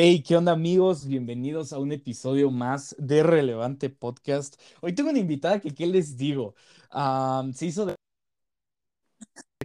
[0.00, 1.08] Hey, ¿qué onda amigos?
[1.08, 4.54] Bienvenidos a un episodio más de Relevante Podcast.
[4.80, 6.54] Hoy tengo una invitada que, ¿qué les digo?
[6.88, 7.96] Ah, se hizo de...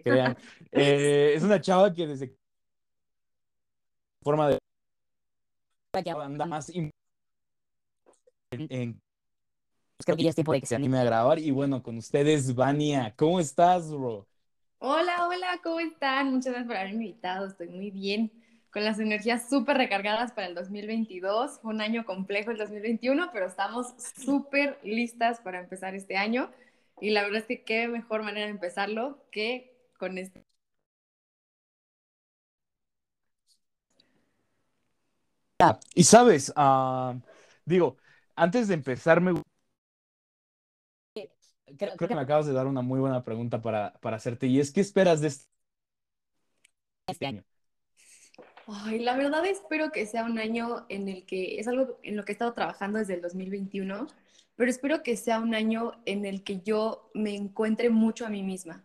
[0.04, 0.35] crean.
[0.71, 2.35] Eh, es una chava que desde
[4.23, 4.57] forma de...
[6.20, 6.90] anda más in-
[8.54, 8.99] en,
[10.04, 11.38] Creo que ya es tiempo de que se anime a grabar.
[11.38, 13.13] Y bueno, con ustedes, Vania.
[13.15, 14.27] ¿Cómo estás, bro?
[14.79, 16.31] Hola, hola, ¿cómo están?
[16.31, 18.31] Muchas gracias por haberme invitado, estoy muy bien,
[18.73, 23.46] con las energías súper recargadas para el 2022, fue un año complejo el 2021, pero
[23.46, 26.49] estamos súper listas para empezar este año
[26.99, 30.44] y la verdad es que qué mejor manera de empezarlo que con este.
[35.93, 37.15] Y sabes, ah,
[37.65, 37.98] digo,
[38.35, 39.34] antes de empezar, me...
[41.77, 44.48] Creo, creo que me acabas de dar una muy buena pregunta para, para hacerte.
[44.48, 45.46] Y es, ¿qué esperas de este
[47.08, 47.43] este año.
[48.67, 52.23] Ay, la verdad espero que sea un año en el que es algo en lo
[52.23, 54.07] que he estado trabajando desde el 2021,
[54.55, 58.41] pero espero que sea un año en el que yo me encuentre mucho a mí
[58.41, 58.84] misma.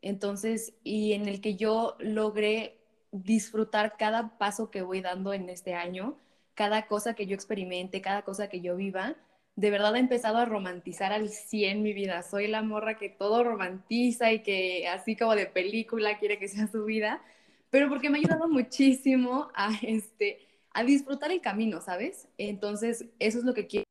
[0.00, 2.78] Entonces, y en el que yo logre
[3.12, 6.16] disfrutar cada paso que voy dando en este año,
[6.54, 9.16] cada cosa que yo experimente, cada cosa que yo viva.
[9.56, 12.22] De verdad he empezado a romantizar al 100 mi vida.
[12.22, 16.68] Soy la morra que todo romantiza y que así como de película quiere que sea
[16.68, 17.22] su vida
[17.70, 20.38] pero porque me ha ayudado muchísimo a, este,
[20.72, 22.28] a disfrutar el camino, ¿sabes?
[22.38, 23.84] Entonces, eso es lo que quiero.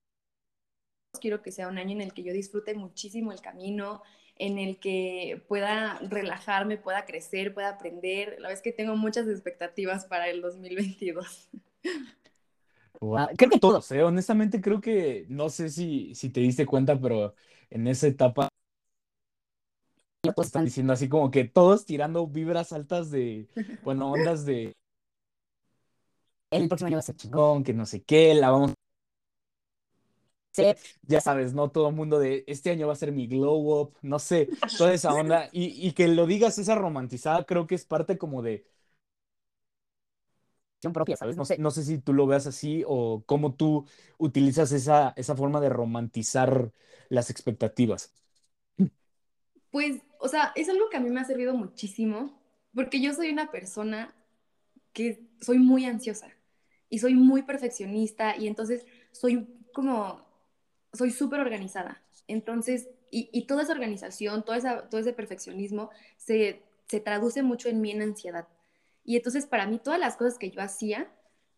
[1.19, 4.03] Quiero que sea un año en el que yo disfrute muchísimo el camino,
[4.35, 8.35] en el que pueda relajarme, pueda crecer, pueda aprender.
[8.39, 11.49] La verdad es que tengo muchas expectativas para el 2022.
[12.99, 14.03] Wow, Creo que todos, ¿eh?
[14.03, 17.35] Honestamente, creo que, no sé si, si te diste cuenta, pero
[17.69, 18.49] en esa etapa
[20.33, 23.47] Todos están diciendo así como que todos tirando vibras altas de,
[23.83, 24.75] bueno, ondas de
[26.51, 27.63] el próximo año va a ser chingón.
[27.63, 28.73] que no sé qué, la vamos,
[30.51, 30.63] Sí,
[31.03, 31.69] ya sabes, ¿no?
[31.69, 34.91] Todo el mundo de este año va a ser mi glow up, no sé, toda
[34.91, 35.49] esa onda.
[35.51, 38.65] Y, y que lo digas esa romantizada, creo que es parte como de,
[40.93, 41.35] propia, ¿sabes?
[41.35, 41.57] No no, sé.
[41.57, 43.85] no sé si tú lo veas así o cómo tú
[44.17, 46.71] utilizas esa, esa forma de romantizar
[47.09, 48.13] las expectativas.
[49.71, 52.41] Pues, o sea, es algo que a mí me ha servido muchísimo,
[52.73, 54.15] porque yo soy una persona
[54.93, 56.29] que soy muy ansiosa
[56.89, 60.25] y soy muy perfeccionista y entonces soy como,
[60.93, 62.01] soy súper organizada.
[62.27, 67.81] Entonces, y, toda esa organización, toda esa, todo ese perfeccionismo se, se traduce mucho en
[67.81, 68.47] mí en ansiedad.
[69.03, 71.09] Y entonces para mí todas las cosas que yo hacía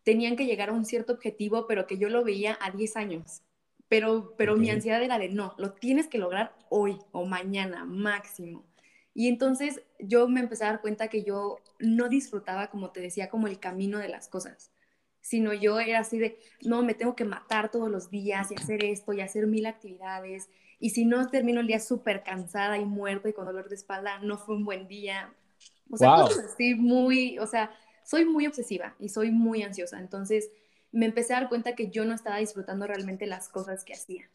[0.04, 3.42] tenían que llegar a un cierto objetivo, pero que yo lo veía a 10 años.
[3.90, 8.66] Pero, pero mi ansiedad era de no, lo tienes que lograr hoy o mañana máximo.
[9.14, 13.28] Y entonces yo me empecé a dar cuenta que yo no disfrutaba, como te decía,
[13.30, 14.72] como el camino de las cosas,
[15.20, 18.84] sino yo era así de, no, me tengo que matar todos los días y hacer
[18.84, 20.50] esto y hacer mil actividades.
[20.78, 24.20] Y si no termino el día súper cansada y muerta y con dolor de espalda,
[24.20, 25.34] no fue un buen día.
[25.90, 26.16] O sea, Wow.
[26.16, 27.72] cosas así muy, o sea,
[28.04, 29.98] soy muy obsesiva y soy muy ansiosa.
[30.00, 30.50] Entonces
[30.92, 34.28] me empecé a dar cuenta que yo no estaba disfrutando realmente las cosas que hacía.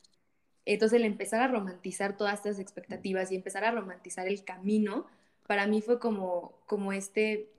[0.66, 5.06] Entonces el empezar a romantizar todas estas expectativas y empezar a romantizar el camino,
[5.48, 7.50] para mí fue como, como este,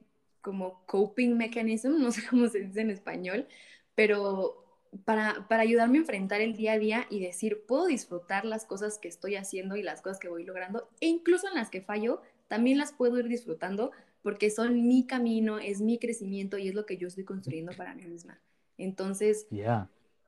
[0.41, 3.47] como coping mechanism, no sé cómo se dice en español,
[3.95, 4.65] pero
[5.05, 8.99] para, para ayudarme a enfrentar el día a día y decir, puedo disfrutar las cosas
[8.99, 12.23] que estoy haciendo y las cosas que voy logrando, e incluso en las que fallo,
[12.49, 13.93] también las puedo ir disfrutando
[14.23, 17.95] porque son mi camino, es mi crecimiento y es lo que yo estoy construyendo para
[17.95, 18.41] mí misma.
[18.79, 19.47] Entonces,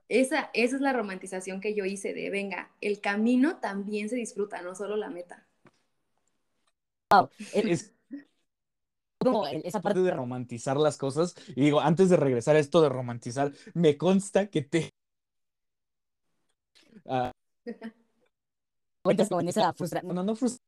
[0.09, 4.63] esa, esa es la romantización que yo hice de, venga, el camino también se disfruta,
[4.63, 5.47] no solo la meta.
[7.11, 7.31] Wow.
[7.51, 7.93] Es
[9.19, 11.35] como esa parte de romantizar las cosas.
[11.57, 14.91] Y digo, antes de regresar a esto de romantizar, me consta que te...
[19.03, 20.15] cuentas como en esa frustración.
[20.15, 20.61] no, no frus-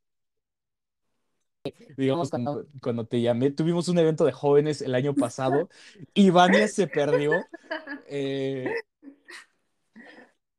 [1.97, 5.69] Digamos, cuando, cuando te llamé, tuvimos un evento de jóvenes el año pasado
[6.15, 7.49] y Vania se perdió.
[8.07, 8.67] Eh,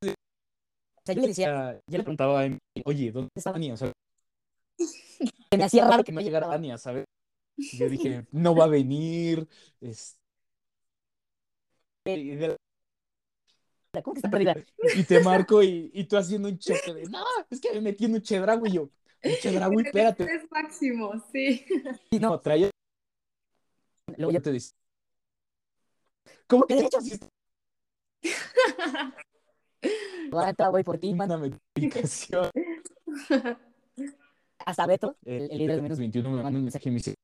[0.04, 3.74] O sea, yo le decía, yo le preguntaba a Emi, oye, ¿dónde está Vania?
[3.74, 3.92] O sea,
[5.50, 6.48] que me hacía raro que no llegara.
[6.48, 7.06] Vania, ¿sabes?
[7.72, 9.48] Yo dije, no va a venir.
[9.82, 10.18] es-
[14.04, 14.56] ¿Cómo que está perdida?
[14.96, 18.06] y te marco y, y tú haciendo un choque de, no, es que me metí
[18.06, 18.90] en un chedraui y yo,
[19.24, 20.24] un chedraui, espérate.
[20.24, 21.66] Es máximo, sí.
[22.12, 22.70] Y no, traía,
[24.18, 24.74] luego ya te dice,
[26.48, 27.20] ¿cómo que ¿Qué de hecho derechos?
[27.20, 27.28] sí
[30.32, 32.50] ahora voy por ti, manda Mándame tu ubicación.
[34.60, 36.00] hasta Beto, El, el, el líder de menos.
[36.00, 37.16] 21 me manda un mensaje y me dice,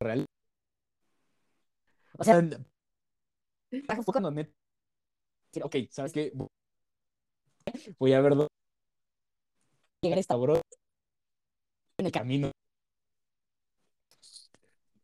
[0.00, 0.24] real.
[2.18, 4.52] O sea, O sea, Fue cuando neta,
[5.62, 6.32] ok, ¿sabes qué?
[7.98, 8.46] Voy a ver dónde
[10.06, 10.60] Llegar a esta bro,
[11.98, 12.52] en el camino.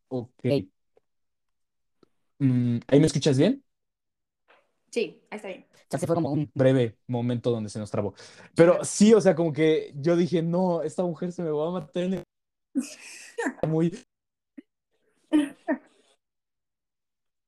[0.06, 0.44] Ok.
[2.38, 3.64] Mm, ¿ahí me escuchas bien?
[4.92, 5.66] Sí, ahí está bien.
[5.72, 8.14] O sea, se fue como un Breve momento donde se nos trabó.
[8.54, 11.72] Pero sí, o sea, como que yo dije, no, esta mujer se me va a
[11.72, 12.22] matar en el...
[13.66, 13.90] Muy,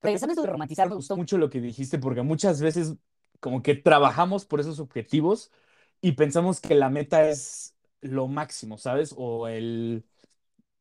[0.02, 2.96] regresando a romantizar, me gustó mucho lo que dijiste porque muchas veces
[3.38, 5.52] como que trabajamos por esos objetivos
[6.00, 9.14] y pensamos que la meta es lo máximo, ¿sabes?
[9.16, 10.04] O el,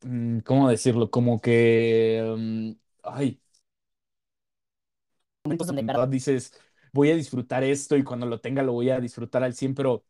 [0.02, 1.10] mm, ¿cómo decirlo?
[1.10, 2.72] Como que, mm,
[3.04, 3.40] ay,
[5.44, 6.52] momentos donde en verdad dices,
[6.92, 10.04] voy a disfrutar esto y cuando lo tenga lo voy a disfrutar al 100, pero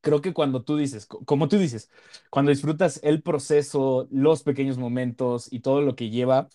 [0.00, 1.90] creo que cuando tú dices, co- como tú dices,
[2.30, 6.48] cuando disfrutas el proceso, los pequeños momentos y todo lo que lleva,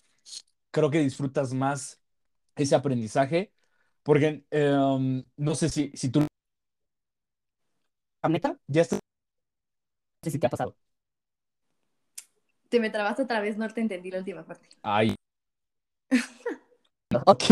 [0.70, 2.02] creo que disfrutas más
[2.56, 3.52] ese aprendizaje,
[4.02, 6.26] porque em, no sé si, si tú,
[8.28, 9.00] neta, ya estás,
[10.22, 10.76] no sé si te ha pasado.
[12.70, 14.68] Te me trabaste otra vez, no te entendí la última parte.
[14.82, 15.14] ay,
[17.26, 17.50] Ok.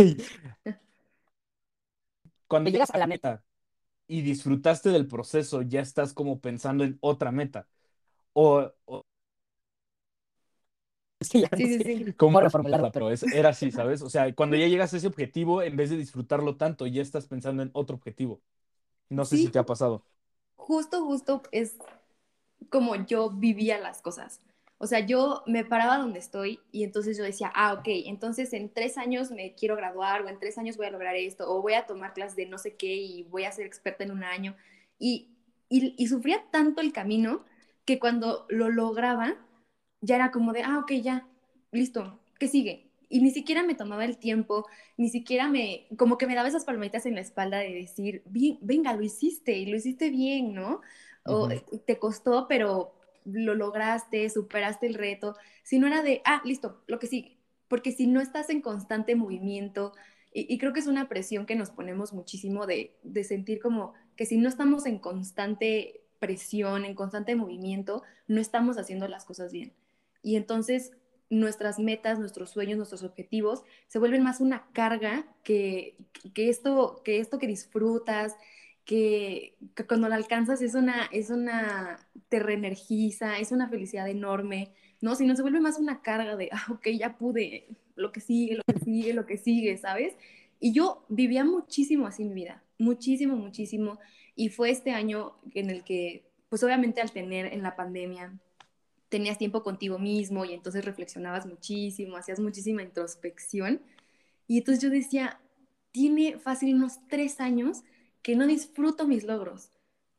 [2.46, 3.44] cuando llegas a la meta
[4.08, 7.68] y disfrutaste del proceso, ya estás como pensando en otra meta,
[8.34, 9.02] o, o
[11.20, 12.14] Es que ya no Sí, sí, sé sí.
[12.16, 14.02] cómo reformularla, pero es- era así, ¿sabes?
[14.02, 17.26] O sea, cuando ya llegas a ese objetivo, en vez de disfrutarlo tanto, ya estás
[17.26, 18.42] pensando en otro objetivo.
[19.10, 20.06] No sé Sí, si te ha pasado.
[20.60, 21.76] Justo, justo es
[22.70, 24.40] como yo vivía las cosas.
[24.78, 28.72] O sea, yo me paraba donde estoy y entonces yo decía, ah, ok, entonces en
[28.72, 31.74] tres años me quiero graduar o en tres años voy a lograr esto o voy
[31.74, 34.56] a tomar clases de no sé qué y voy a ser experta en un año.
[34.98, 35.36] Y,
[35.68, 37.44] y, y sufría tanto el camino
[37.84, 39.36] que cuando lo lograba
[40.00, 41.26] ya era como de, ah, ok, ya,
[41.72, 42.89] listo, ¿qué sigue?
[43.10, 44.66] Y ni siquiera me tomaba el tiempo,
[44.96, 48.58] ni siquiera me, como que me daba esas palmaditas en la espalda de decir, bien,
[48.62, 50.80] venga, lo hiciste y lo hiciste bien, ¿no?
[51.26, 51.60] O Ujú.
[51.86, 55.36] te costó, pero lo lograste, superaste el reto.
[55.62, 57.36] Si no era de, ah, listo, lo que sigue.
[57.68, 59.92] Porque si no estás en constante movimiento,
[60.32, 63.94] y, y creo que es una presión que nos ponemos muchísimo de, de sentir como
[64.16, 69.52] que si no estamos en constante presión, en constante movimiento, no estamos haciendo las cosas
[69.52, 69.72] bien.
[70.22, 70.92] Y entonces
[71.30, 75.96] nuestras metas, nuestros sueños, nuestros objetivos se vuelven más una carga que,
[76.34, 78.36] que, esto, que esto que disfrutas,
[78.84, 81.98] que, que cuando la alcanzas es una, es una,
[82.28, 85.14] te reenergiza, es una felicidad enorme, ¿no?
[85.14, 88.56] Si no se vuelve más una carga de, ah, ok, ya pude, lo que sigue,
[88.56, 90.16] lo que sigue, lo que sigue, ¿sabes?
[90.58, 93.98] Y yo vivía muchísimo así mi vida, muchísimo, muchísimo.
[94.34, 98.32] Y fue este año en el que, pues obviamente al tener en la pandemia,
[99.10, 103.82] tenías tiempo contigo mismo y entonces reflexionabas muchísimo, hacías muchísima introspección.
[104.46, 105.40] Y entonces yo decía,
[105.92, 107.82] tiene fácil unos tres años
[108.22, 109.70] que no disfruto mis logros,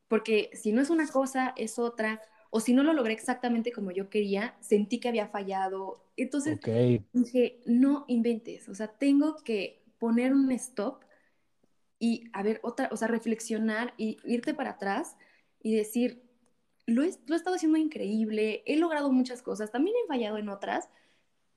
[0.07, 2.21] porque si no es una cosa, es otra,
[2.51, 6.05] o si no lo logré exactamente como yo quería, sentí que había fallado.
[6.17, 6.67] Entonces Ok.
[7.13, 11.03] dije, no inventes, o sea, tengo que poner un stop
[11.99, 15.15] y a ver, otra, o sea, reflexionar y irte para atrás
[15.61, 16.23] y decir,
[16.85, 20.89] lo he, lo estado haciendo increíble, he logrado muchas cosas, también he fallado en otras,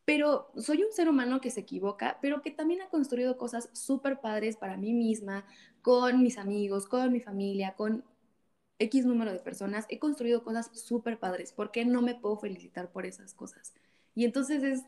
[0.04, 4.20] pero soy un ser humano que se equivoca, pero que también ha construido cosas súper
[4.20, 5.46] padres para mí misma,
[5.82, 8.04] con mis amigos, con mi familia, con
[8.78, 9.86] X número de personas.
[9.88, 11.52] He construido cosas súper padres.
[11.52, 13.74] ¿Por qué no me puedo felicitar por esas cosas?
[14.14, 14.84] Y entonces es,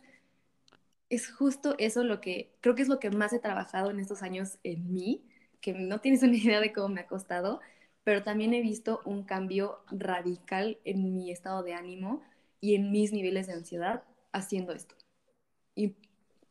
[1.09, 4.23] es justo eso lo que creo que es lo que más he trabajado en estos
[4.23, 5.25] años en mí,
[5.61, 7.61] que no tienes una idea de cómo me ha costado,
[8.06, 12.22] pero también he visto un cambio radical en mi estado de ánimo
[12.60, 14.94] y en mis niveles de ansiedad haciendo esto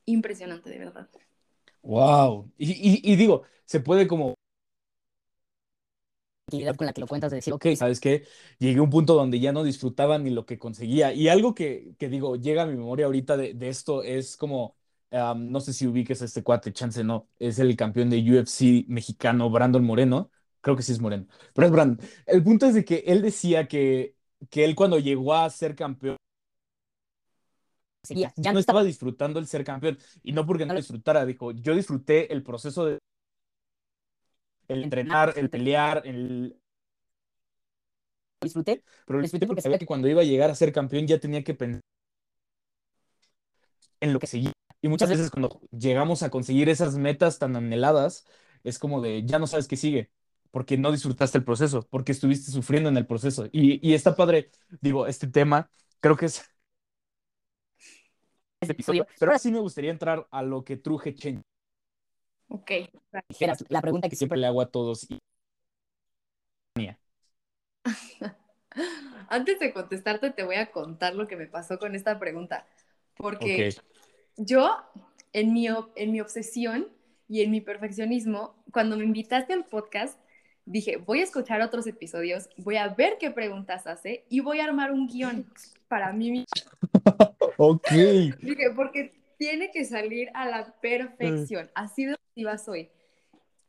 [0.06, 1.08] impresionante, de verdad.
[1.82, 2.52] Wow.
[2.58, 4.34] Y, y, y, digo, se puede como...
[6.78, 8.26] con la que lo cuentas de decir, ok, ¿sabes qué?
[8.60, 11.14] Llegué a un punto donde ya no disfrutaba ni lo que conseguía.
[11.14, 14.76] Y algo que, que digo, llega a mi memoria ahorita de, de esto es como,
[15.10, 18.86] um, no sé si ubiques a este cuate, chance no, es el campeón de UFC
[18.90, 20.32] mexicano, Brandon Moreno.
[20.66, 22.00] Creo que sí es Moreno, pero es Brandon.
[22.26, 24.16] El punto es de que él decía que,
[24.50, 26.18] que él cuando llegó a ser campeón,
[28.36, 30.00] ya no estaba disfrutando el ser campeón.
[30.24, 32.98] Y no porque no lo disfrutara, dijo, yo disfruté el proceso de
[34.68, 36.60] el entrenar, el pelear, el...
[38.42, 41.44] Disfruté, pero disfruté porque sabía que cuando iba a llegar a ser campeón ya tenía
[41.44, 41.82] que pensar
[44.00, 44.52] en lo que seguía.
[44.82, 48.26] Y muchas veces cuando llegamos a conseguir esas metas tan anheladas,
[48.64, 50.12] es como de, ya no sabes qué sigue,
[50.56, 53.50] porque no disfrutaste el proceso, porque estuviste sufriendo en el proceso.
[53.52, 55.70] Y, y está padre, digo, este tema,
[56.00, 56.50] creo que es
[58.62, 61.42] este episodio, pero ahora sí me gustaría entrar a lo que truje Change.
[62.48, 62.72] Ok.
[63.68, 65.06] La pregunta que siempre le hago a todos.
[65.12, 65.20] y-
[69.28, 72.66] Antes de contestarte, te voy a contar lo que me pasó con esta pregunta.
[73.18, 73.84] Porque Ok.
[74.38, 74.74] yo,
[75.34, 76.88] en mi, en mi obsesión
[77.28, 80.18] y en mi perfeccionismo, cuando me invitaste al podcast,
[80.66, 84.66] dije, voy a escuchar otros episodios, voy a ver qué preguntas hace y voy a
[84.66, 85.46] armar un guion
[85.88, 86.46] para mí misma.
[87.58, 87.90] Ok.
[88.42, 91.70] Dije, porque tiene que salir a la perfección.
[91.74, 92.90] Así de obsesiva soy.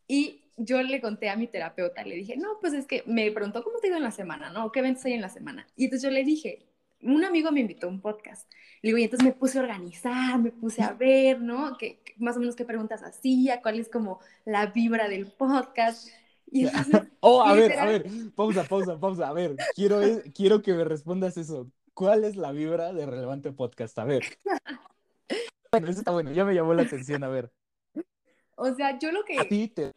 [0.08, 3.62] Y yo le conté a mi terapeuta, le dije, no, pues es que me preguntó
[3.62, 4.72] cómo te ido en la semana, ¿no?
[4.72, 5.66] ¿Qué eventos hay en la semana?
[5.76, 6.66] Y entonces yo le dije,
[7.02, 8.50] un amigo me invitó a un podcast.
[8.82, 11.76] Le digo, y entonces me puse a organizar, me puse a ver, ¿no?
[11.76, 16.08] Que, más o menos qué preguntas hacía, cuál es como la vibra del podcast.
[16.50, 19.28] Y entonces, Oh, a ver, a ver, pausa, pausa, pausa.
[19.28, 20.00] A ver, quiero,
[20.34, 21.70] quiero que me respondas eso.
[21.94, 23.98] ¿Cuál es la vibra de Relevante Podcast?
[23.98, 24.30] A ver.
[25.70, 27.22] Bueno, eso está bueno, ya me llamó la atención.
[27.24, 27.52] A ver,
[28.56, 29.38] o sea, yo lo que...
[29.40, 29.92] a ti te.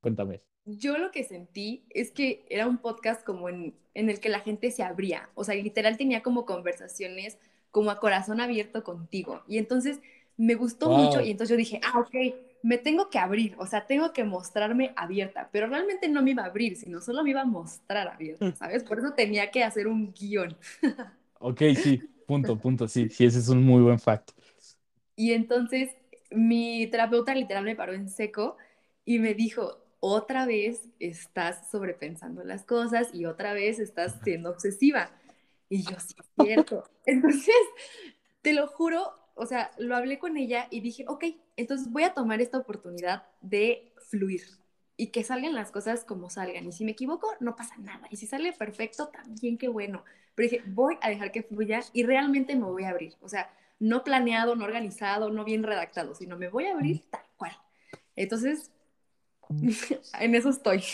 [0.00, 0.42] Cuéntame.
[0.64, 4.40] yo lo que sentí es que era un podcast como en, en el que la
[4.40, 7.38] gente se abría, o sea, literal tenía como conversaciones
[7.70, 9.42] como a corazón abierto contigo.
[9.48, 10.00] Y entonces
[10.36, 10.92] me gustó Wow.
[10.92, 12.14] mucho y entonces yo dije, ah, ok,
[12.62, 16.42] me tengo que abrir, o sea, tengo que mostrarme abierta, pero realmente no me iba
[16.42, 18.84] a abrir, sino solo me iba a mostrar abierta, ¿sabes?
[18.84, 20.56] Por eso tenía que hacer un guion.
[21.42, 24.32] Ok, sí, punto, punto, sí, sí, ese es un muy buen fact.
[25.16, 25.90] Y entonces
[26.30, 28.56] mi terapeuta literal me paró en seco
[29.04, 35.10] y me dijo, otra vez estás sobrepensando las cosas y otra vez estás siendo obsesiva.
[35.68, 36.84] Y yo, sí, es cierto.
[37.06, 37.54] Entonces,
[38.42, 41.24] te lo juro, o sea, lo hablé con ella y dije, ok,
[41.56, 44.42] entonces voy a tomar esta oportunidad de fluir
[44.98, 46.66] y que salgan las cosas como salgan.
[46.66, 48.06] Y si me equivoco, no pasa nada.
[48.10, 50.04] Y si sale perfecto, también qué bueno.
[50.34, 53.14] Pero dije, voy a dejar que fluya y realmente me voy a abrir.
[53.22, 57.24] O sea, no planeado, no organizado, no bien redactado, sino me voy a abrir tal
[57.38, 57.52] cual.
[58.16, 58.70] Entonces,
[60.20, 60.84] en eso estoy.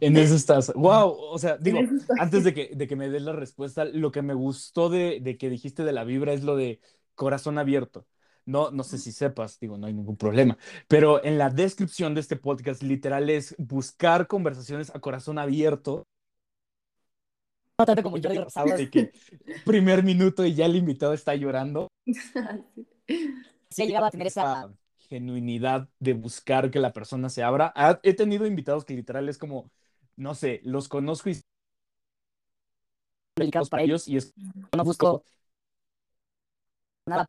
[0.00, 0.72] En eso estás.
[0.74, 1.78] Wow, o sea, digo,
[2.18, 5.38] antes de que, de que me des la respuesta, lo que me gustó de, de
[5.38, 6.80] que dijiste de la vibra es lo de
[7.14, 8.06] corazón abierto.
[8.44, 12.20] No, no sé si sepas, digo, no hay ningún problema, pero en la descripción de
[12.20, 16.04] este podcast literal es buscar conversaciones a corazón abierto,
[17.78, 18.76] No tanto como Rosado.
[18.76, 19.12] de que
[19.64, 21.88] primer minuto y ya el invitado está llorando.
[23.70, 24.70] Sí, he llegado a tener esa
[25.08, 27.72] genuinidad de buscar que la persona se abra.
[27.74, 29.70] Ha- he tenido invitados que literal es como,
[30.16, 31.40] no sé, los conozco y
[33.70, 34.32] para ellos y es
[34.76, 35.24] No busco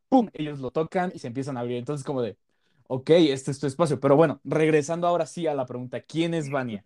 [0.09, 0.29] ¡pum!
[0.33, 1.77] Ellos lo tocan y se empiezan a abrir.
[1.77, 2.37] Entonces, como de,
[2.87, 3.99] ok, este es tu espacio.
[3.99, 6.85] Pero bueno, regresando ahora sí a la pregunta, ¿quién es Vania?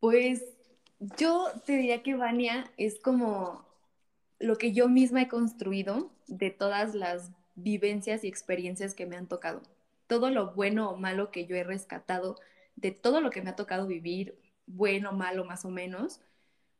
[0.00, 0.44] Pues
[1.16, 3.64] yo te diría que Vania es como
[4.38, 9.26] lo que yo misma he construido de todas las vivencias y experiencias que me han
[9.26, 9.62] tocado.
[10.06, 12.36] Todo lo bueno o malo que yo he rescatado,
[12.76, 16.20] de todo lo que me ha tocado vivir, bueno, malo, más o menos,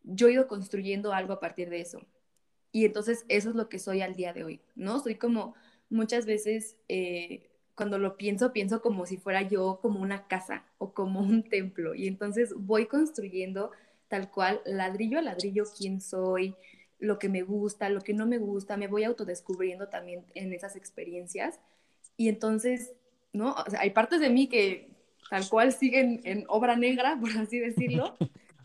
[0.04, 2.00] yo he ido construyendo algo a partir de eso.
[2.72, 5.00] Y entonces eso es lo que soy al día de hoy, ¿no?
[5.00, 5.54] Soy como
[5.90, 10.92] muchas veces, eh, cuando lo pienso, pienso como si fuera yo como una casa o
[10.92, 11.94] como un templo.
[11.94, 13.70] Y entonces voy construyendo
[14.08, 16.54] tal cual, ladrillo a ladrillo, quién soy,
[16.98, 20.76] lo que me gusta, lo que no me gusta, me voy autodescubriendo también en esas
[20.76, 21.60] experiencias.
[22.16, 22.94] Y entonces,
[23.32, 23.54] ¿no?
[23.78, 24.90] Hay partes de mí que
[25.30, 28.16] tal cual siguen en obra negra, por así decirlo.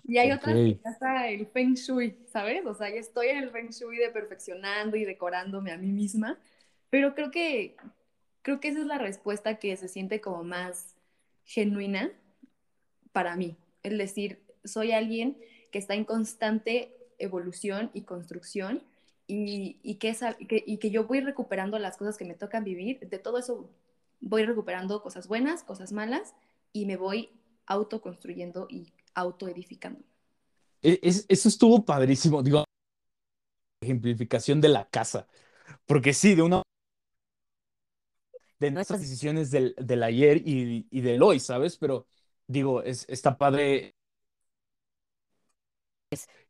[0.06, 2.66] Y hay otras que ya está el feng shui, ¿sabes?
[2.66, 6.38] O sea, ya estoy en el feng shui de perfeccionando y decorándome a mí misma.
[6.90, 7.76] Pero creo que,
[8.42, 10.96] creo que esa es la respuesta que se siente como más
[11.46, 12.12] genuina
[13.12, 13.56] para mí.
[13.82, 15.38] Es decir, soy alguien
[15.72, 18.84] que está en constante evolución y construcción
[19.28, 22.64] y, y que, esa- que- y que yo voy recuperando las cosas que me tocan
[22.64, 23.00] vivir.
[23.08, 23.70] De todo eso
[24.20, 26.34] voy recuperando cosas buenas, cosas malas
[26.74, 27.30] y me voy
[27.66, 30.04] autoconstruyendo y autoedificando.
[30.82, 32.64] E- es- eso estuvo padrísimo, digo,
[33.82, 35.28] ejemplificación de la casa.
[35.86, 36.64] Porque sí, de una
[38.60, 41.78] de nuestras decisiones del, del ayer y, y del hoy, ¿sabes?
[41.78, 42.08] Pero
[42.48, 43.96] digo, es, está padre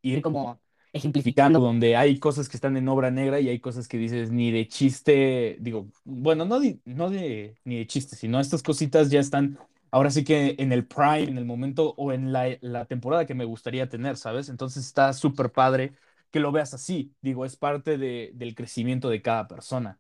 [0.02, 0.60] ir como
[0.94, 4.52] ejemplificando donde hay cosas que están en obra negra y hay cosas que dices ni
[4.52, 9.20] de chiste, digo, bueno, no de, no de ni de chiste, sino estas cositas ya
[9.20, 9.58] están
[9.94, 13.36] ahora sí que en el prime, en el momento o en la, la temporada que
[13.36, 14.50] me gustaría tener, ¿sabes?
[14.50, 15.94] Entonces está súper padre
[16.32, 20.00] que lo veas así, digo, es parte de, del crecimiento de cada persona.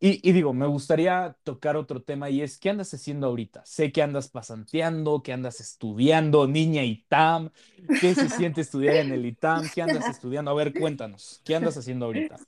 [0.00, 3.62] Y, y digo, me gustaría tocar otro tema y es, ¿qué andas haciendo ahorita?
[3.66, 7.50] Sé que andas pasanteando, que andas estudiando, niña ITAM,
[8.00, 9.68] ¿qué se siente estudiar en el ITAM?
[9.74, 10.50] ¿Qué andas estudiando?
[10.52, 12.38] A ver, cuéntanos, ¿qué andas haciendo ahorita?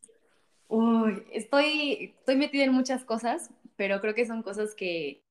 [0.69, 5.26] Uy, estoy, estoy metida en muchas cosas, pero creo que son cosas que,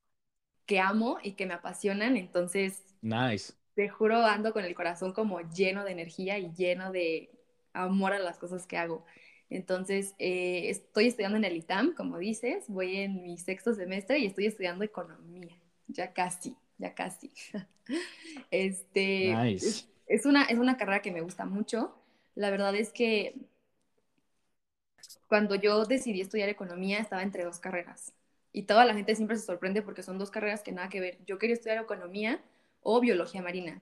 [0.65, 3.53] que amo y que me apasionan, entonces Nice.
[3.75, 7.29] te juro ando con el corazón como lleno de energía y lleno de
[7.73, 9.05] amor a las cosas que hago.
[9.49, 14.25] Entonces, eh, estoy estudiando en el ITAM, como dices, voy en mi sexto semestre y
[14.27, 15.55] estoy estudiando economía,
[15.87, 17.31] ya casi, ya casi.
[18.51, 19.65] Este, Nice.
[19.67, 21.95] es, es una, es una carrera que me gusta mucho.
[22.35, 23.35] La verdad es que
[25.27, 28.13] cuando yo decidí estudiar economía estaba entre dos carreras
[28.55, 31.17] y toda la gente siempre se sorprende porque son dos carreras que nada que ver.
[31.25, 32.41] Yo quería estudiar economía
[32.81, 33.81] o biología marina.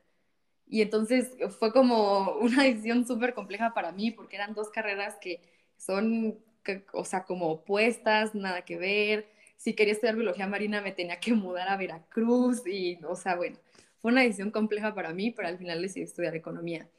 [0.67, 5.41] Y entonces fue como una decisión súper compleja para mí porque eran dos carreras que
[5.77, 9.27] son, que- o sea, como opuestas, nada que ver.
[9.57, 13.57] Si quería estudiar biología marina me tenía que mudar a Veracruz y, o sea, bueno,
[14.01, 16.89] fue una decisión compleja para mí, pero al final decidí estudiar economía.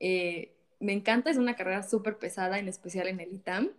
[0.00, 3.70] Eh, me encanta, es una carrera súper pesada, en especial en el ITAM,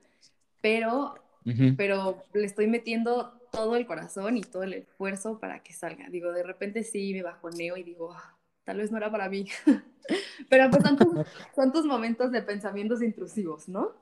[0.62, 1.78] pero Ujú.
[1.78, 6.10] pero le estoy metiendo todo el corazón y todo el esfuerzo para que salga.
[6.10, 9.46] Digo, de repente sí me bajoneo y digo, "Ah, tal vez no era para mí.
[10.50, 11.20] pero pues son tus,
[11.56, 13.94] son tus momentos de pensamientos intrusivos, ¿no?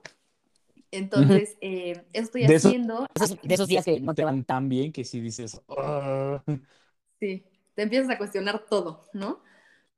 [0.91, 3.07] Entonces, eh, eso estoy De haciendo.
[3.15, 4.43] Esos- de esos días que no te van.
[4.43, 6.43] tan bien que si dices, "Ah".
[7.19, 7.45] Sí,
[7.75, 9.41] te empiezas a cuestionar todo, ¿no?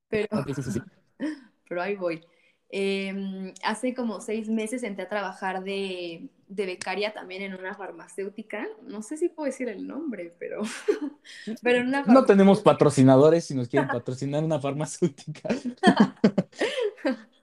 [0.10, 0.80] Pero, Ok, sí, sí, sí.
[1.68, 2.22] pero ahí voy.
[2.70, 8.68] Eh, hace como seis meses entré a trabajar de, de becaria también en una farmacéutica.
[8.84, 10.62] No sé si puedo decir el nombre, pero,
[11.64, 15.50] pero en una no tenemos patrocinadores si nos quieren patrocinar una farmacéutica.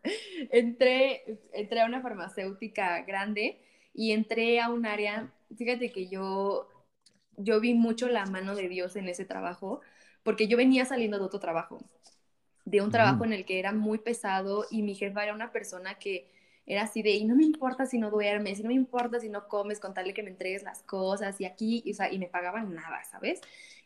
[0.51, 3.61] entré, entré a una farmacéutica grande
[3.95, 6.69] y entré a un área, fíjate que yo,
[7.37, 9.81] yo vi mucho la mano de Dios en ese trabajo,
[10.23, 11.79] porque yo venía saliendo de otro trabajo,
[12.65, 13.27] de un trabajo Mm.
[13.27, 16.32] en el que era muy pesado y mi jefa era una persona que
[16.67, 19.29] era así de, y no me importa si no duermes, y no me importa si
[19.29, 22.13] no comes, con tal de que me entregues las cosas, y aquí, y, o sea,
[22.13, 23.41] y me pagaban nada, ¿sabes?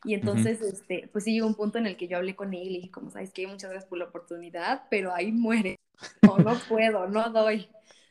[0.05, 2.69] Y entonces, este, pues sí llegó un punto en el que yo hablé con él
[2.69, 5.77] y dije, como sabes que muchas gracias por la oportunidad, pero ahí muere.
[6.23, 7.69] No, no puedo, no doy.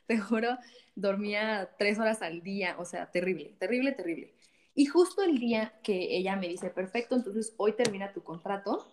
[0.08, 0.58] Te juro,
[0.96, 4.34] dormía tres horas al día, o sea, terrible, terrible, terrible.
[4.74, 8.86] Y justo el día que ella me dice, perfecto, entonces hoy termina tu contrato,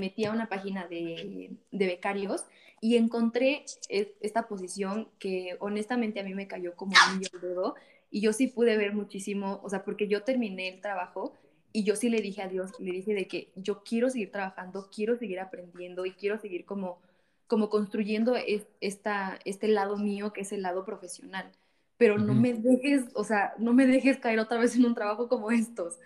[0.00, 2.44] metí a una página de, de becarios
[2.80, 7.74] y encontré e- esta posición que honestamente a mí me cayó como al dedo
[8.10, 11.34] y yo sí pude ver muchísimo, o sea, porque yo terminé el trabajo
[11.72, 14.88] y yo sí le dije a Dios, le dije de que yo quiero seguir trabajando,
[14.94, 16.98] quiero seguir aprendiendo y quiero seguir como,
[17.46, 21.52] como construyendo es- esta, este lado mío que es el lado profesional.
[21.98, 22.42] Pero no Ujú.
[22.42, 25.98] me dejes, o sea, no me dejes caer otra vez en un trabajo como estos.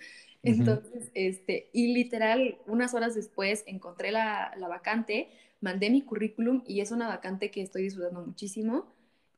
[0.45, 5.31] Entonces, este, y literal, unas horas después encontré la, la vacante,
[5.61, 8.87] mandé mi currículum y es una vacante que estoy disfrutando muchísimo.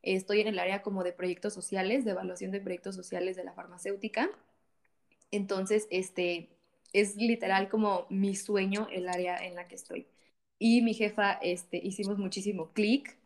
[0.03, 3.53] Estoy en el área como de proyectos sociales, de evaluación de proyectos sociales de la
[3.53, 4.29] farmacéutica.
[5.31, 6.49] Entonces, este,
[6.93, 10.07] es literal como mi sueño el área en la que estoy.
[10.59, 13.17] Y mi jefa, este, hicimos muchísimo clic,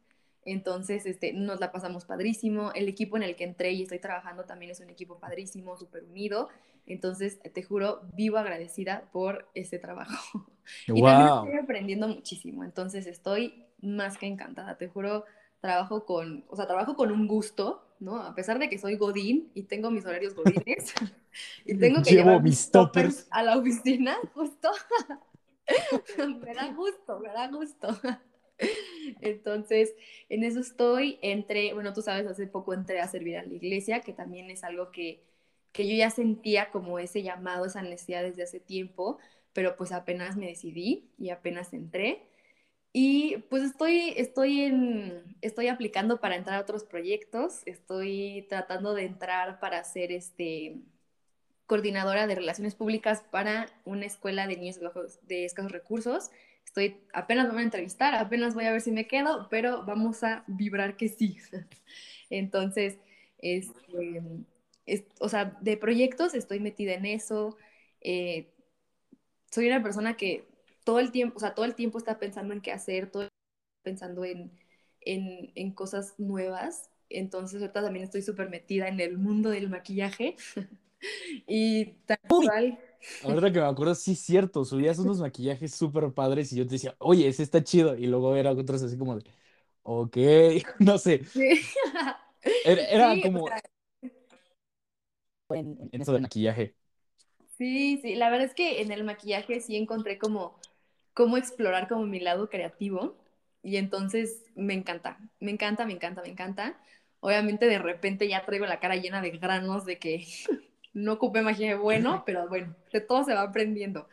[0.44, 2.72] entonces este, nos la pasamos padrísimo.
[2.74, 6.04] El equipo en el que entré y estoy trabajando también es un equipo padrísimo, súper
[6.04, 6.50] unido.
[6.86, 10.48] Entonces, te juro, vivo agradecida por este trabajo.
[10.94, 11.36] Y también Wow.
[11.36, 15.26] estoy aprendiendo muchísimo, entonces estoy más que encantada, te juro,
[15.60, 18.22] trabajo con, o sea, trabajo con un gusto, ¿no?
[18.22, 20.94] A pesar de que soy godín y tengo mis horarios godines
[21.66, 23.28] y tengo que Llevo llevar mis toppers.
[23.32, 24.70] a la oficina, justo.
[26.46, 27.88] me da gusto, me da gusto.
[29.22, 29.94] Entonces,
[30.30, 34.02] en eso estoy, entré, bueno, tú sabes, hace poco entré a servir a la iglesia,
[34.02, 35.24] que también es algo que,
[35.72, 39.20] que yo ya sentía como ese llamado, esa necesidad desde hace tiempo,
[39.54, 42.28] pero pues apenas me decidí y apenas entré.
[42.94, 49.60] Y pues estoy, estoy, estoy aplicando para entrar a otros proyectos, estoy tratando de entrar
[49.62, 50.82] para ser este,
[51.68, 54.80] coordinadora de relaciones públicas para una escuela de niños
[55.22, 56.32] de escasos recursos.
[56.66, 60.22] Estoy, apenas me van a entrevistar, apenas voy a ver si me quedo, pero vamos
[60.24, 61.38] a vibrar que sí.
[62.30, 62.98] Entonces,
[63.38, 64.22] este,
[64.86, 67.58] es, o sea, de proyectos estoy metida en eso.
[68.02, 68.54] Eh,
[69.52, 70.48] soy una persona que
[70.84, 73.30] todo el tiempo, o sea, todo el tiempo está pensando en qué hacer, todo el
[73.30, 74.52] tiempo pensando en,
[75.02, 76.90] en, en cosas nuevas.
[77.10, 80.36] Entonces, ahorita también estoy súper metida en el mundo del maquillaje.
[81.48, 82.80] y tal cual.
[83.22, 86.96] Ahorita que me acuerdo, sí cierto, subías unos maquillajes súper padres y yo te decía,
[87.00, 87.96] oye, ese está chido.
[87.96, 89.24] Y luego era otros así como de,
[89.84, 90.18] ok,
[90.80, 91.24] no sé.
[91.34, 91.62] Sí.
[92.64, 93.62] Era, era Sí, o como sea,
[95.56, 96.76] En, en eso eso de de maquillaje.
[97.58, 100.60] Sí, sí, la verdad es que en el maquillaje sí encontré como
[101.14, 103.18] cómo explorar como mi lado creativo
[103.64, 106.78] y entonces me encanta, me encanta, me encanta, me encanta.
[107.20, 110.26] Obviamente de repente ya traigo la cara llena de granos de que
[110.94, 114.08] no ocupé maquillaje bueno, pero bueno, de todo se va aprendiendo.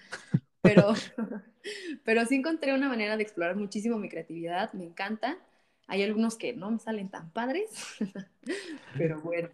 [0.62, 0.94] Pero,
[2.04, 5.38] pero sí encontré una manera de explorar muchísimo mi creatividad, me encanta.
[5.86, 7.70] Hay algunos que no me salen tan padres,
[8.96, 9.48] pero bueno.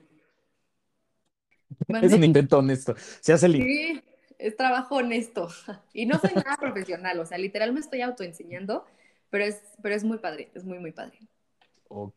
[2.00, 2.94] Es un intento honesto.
[3.20, 4.02] Se hace el Sí,
[4.38, 5.48] es trabajo honesto.
[5.92, 8.84] Y no soy nada profesional, o sea, literal me estoy autoenseñando,
[9.30, 11.18] pero es, pero es muy padre, es muy, muy padre.
[11.88, 12.14] Ok.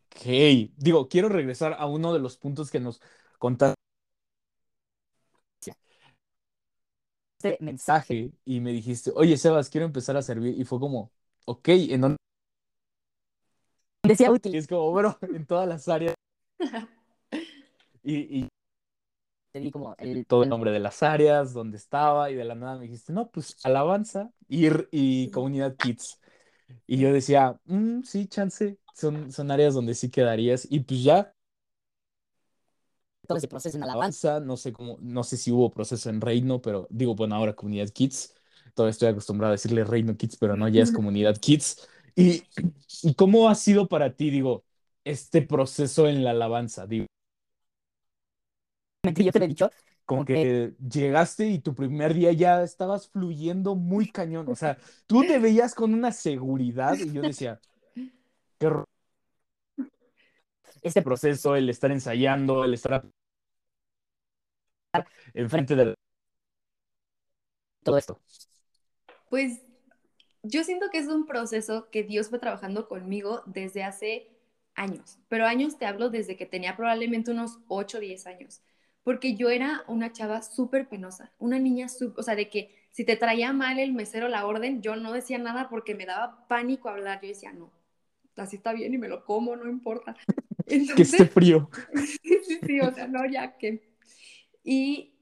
[0.77, 3.01] Digo, quiero regresar a uno de los puntos que nos
[3.37, 3.75] contaste.
[7.39, 10.59] Este mensaje y me dijiste, oye, Sebas, quiero empezar a servir.
[10.59, 11.11] Y fue como,
[11.45, 12.17] ok, ¿en dónde?
[14.07, 14.55] Decía Y útil.
[14.57, 16.15] es como, bro, en todas las áreas.
[18.03, 18.47] Y, y
[19.57, 22.55] Te di como el, todo el nombre de las áreas, dónde estaba, y de la
[22.55, 26.19] nada me dijiste, no, pues alabanza y, y comunidad kids.
[26.87, 30.67] Y yo decía, "Mm, sí, chance, son, son áreas donde sí quedarías.
[30.71, 31.33] Y pues ya,
[33.27, 34.29] todo ese proceso en alabanza.
[34.29, 37.55] alabanza, no sé cómo, no sé si hubo proceso en Reino, pero digo, bueno, ahora
[37.55, 38.33] comunidad kids.
[38.73, 41.87] Todavía estoy acostumbrado a decirle Reino Kids, pero no, ya es comunidad kids.
[42.15, 42.43] ¿Y,
[43.01, 44.63] y cómo ha sido para ti, digo,
[45.03, 46.85] este proceso en la alabanza?
[46.87, 47.07] Digo,
[49.15, 49.69] Yo te lo he dicho,
[50.05, 54.49] como que llegaste y tu primer día ya estabas fluyendo muy cañón.
[54.49, 57.61] O sea, tú te veías con una seguridad y yo decía,
[58.59, 58.85] qué ro-
[60.81, 63.05] este proceso, el estar ensayando, el estar
[65.33, 65.93] enfrente de
[67.83, 68.21] todo esto.
[69.29, 69.61] Pues
[70.43, 74.29] yo siento que es un proceso que Dios fue trabajando conmigo desde hace
[74.75, 78.61] años, pero años te hablo desde que tenía probablemente unos 8 o 10 años,
[79.07, 83.05] porque yo era una chava súper penosa, una niña, sup- o sea, de que si
[83.05, 86.89] te traía mal el mesero la orden, yo no decía nada porque me daba pánico
[86.89, 87.71] hablar, yo decía, no,
[88.37, 90.17] así está bien y me lo como, no importa.
[90.95, 91.69] que Entonces, esté frío.
[92.23, 93.83] sí, sí, sí, o sea, no, ya que...
[94.63, 95.13] Y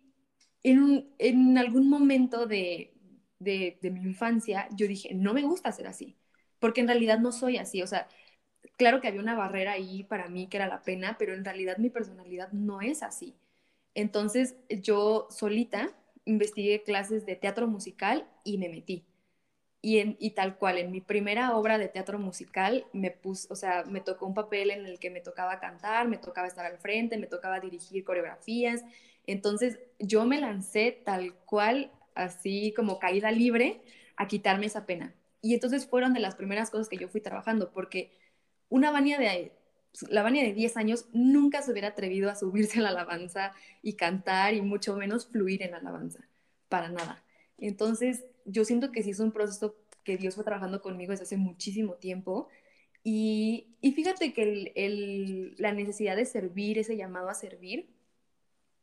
[0.63, 2.93] en, un- en algún momento de,
[3.39, 6.17] de, de mi infancia, yo dije, no me gusta ser así,
[6.59, 8.07] porque en realidad no soy así, o sea,
[8.77, 11.77] claro que había una barrera ahí para mí que era la pena, pero en realidad
[11.77, 13.35] mi personalidad no es así.
[13.95, 19.05] Entonces yo solita investigué clases de teatro musical y me metí.
[19.81, 23.55] Y, en, y tal cual, en mi primera obra de teatro musical me puse, o
[23.55, 26.79] sea, me tocó un papel en el que me tocaba cantar, me tocaba estar al
[26.79, 28.83] frente, me tocaba dirigir coreografías.
[29.27, 33.81] Entonces yo me lancé tal cual, así como caída libre,
[34.17, 35.13] a quitarme esa pena.
[35.41, 38.17] Y entonces fueron de las primeras cosas que yo fui trabajando, porque
[38.69, 39.51] una Vania de,
[40.09, 43.93] la Vania de 10 años nunca se hubiera atrevido a subirse a la alabanza y
[43.93, 46.27] cantar y mucho menos fluir en la alabanza,
[46.69, 47.23] para nada.
[47.57, 51.37] Entonces, yo siento que sí es un proceso que Dios fue trabajando conmigo desde hace
[51.37, 52.49] muchísimo tiempo.
[53.03, 57.89] Y, y fíjate que el, el, la necesidad de servir, ese llamado a servir,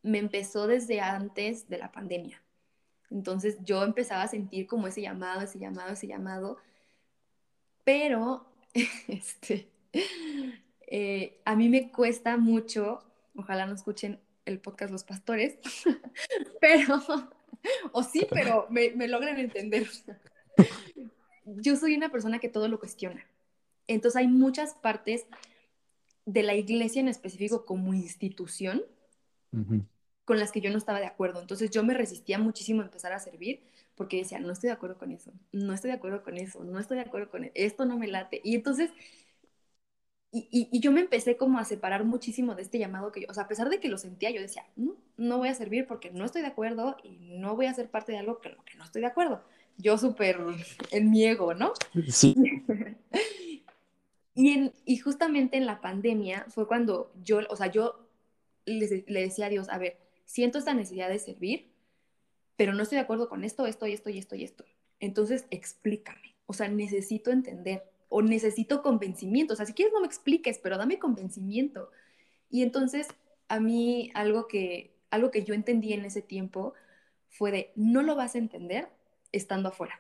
[0.03, 2.43] me empezó desde antes de la pandemia.
[3.11, 6.59] Entonces yo empezaba a sentir como ese llamado, ese llamado, ese llamado,
[7.85, 8.47] pero
[9.09, 9.69] este,
[10.95, 13.03] eh, a mí me cuesta mucho,
[13.35, 15.57] ojalá no escuchen el podcast los pastores,
[16.61, 17.03] pero,
[17.93, 19.89] o sí, pero me, me logran entender.
[21.47, 23.25] Yo soy una persona que todo lo cuestiona.
[23.87, 25.27] Entonces hay muchas partes
[26.27, 28.83] de la iglesia en específico como institución
[29.55, 29.87] Uh -huh.
[30.25, 31.41] con las que yo no estaba de acuerdo.
[31.41, 33.61] Entonces yo me resistía muchísimo a empezar a servir
[33.95, 36.79] porque decía, no estoy de acuerdo con eso, no estoy de acuerdo con eso, no
[36.79, 38.41] estoy de acuerdo con eso, esto no me late.
[38.43, 38.91] Y entonces,
[40.35, 43.27] y, y, y, yo me empecé como a separar muchísimo de este llamado que yo,
[43.29, 45.87] o sea, a pesar de que lo sentía, yo decía, no, no voy a servir
[45.87, 48.79] porque no estoy de acuerdo y no voy a ser parte de algo que, que
[48.79, 49.45] no estoy de acuerdo.
[49.77, 50.41] Yo súper
[50.91, 51.75] en mi ego, ¿no?
[52.09, 52.35] Sí.
[54.35, 58.09] y, en, y justamente en la pandemia fue cuando yo, o sea, yo
[58.65, 61.69] le, le decía a Dios, a ver, siento esta necesidad de servir,
[62.57, 64.65] pero no estoy de acuerdo con esto, esto y esto y esto y esto.
[64.99, 66.37] Entonces, explícame.
[66.47, 69.55] O sea, necesito entender o necesito convencimiento.
[69.55, 71.91] O sea, si quieres no me expliques, pero dame convencimiento.
[72.51, 73.09] Y entonces,
[73.49, 76.75] a mí algo que, algo que yo entendí en ese tiempo
[77.31, 78.89] fue de, no lo vas a entender
[79.33, 79.99] estando afuera.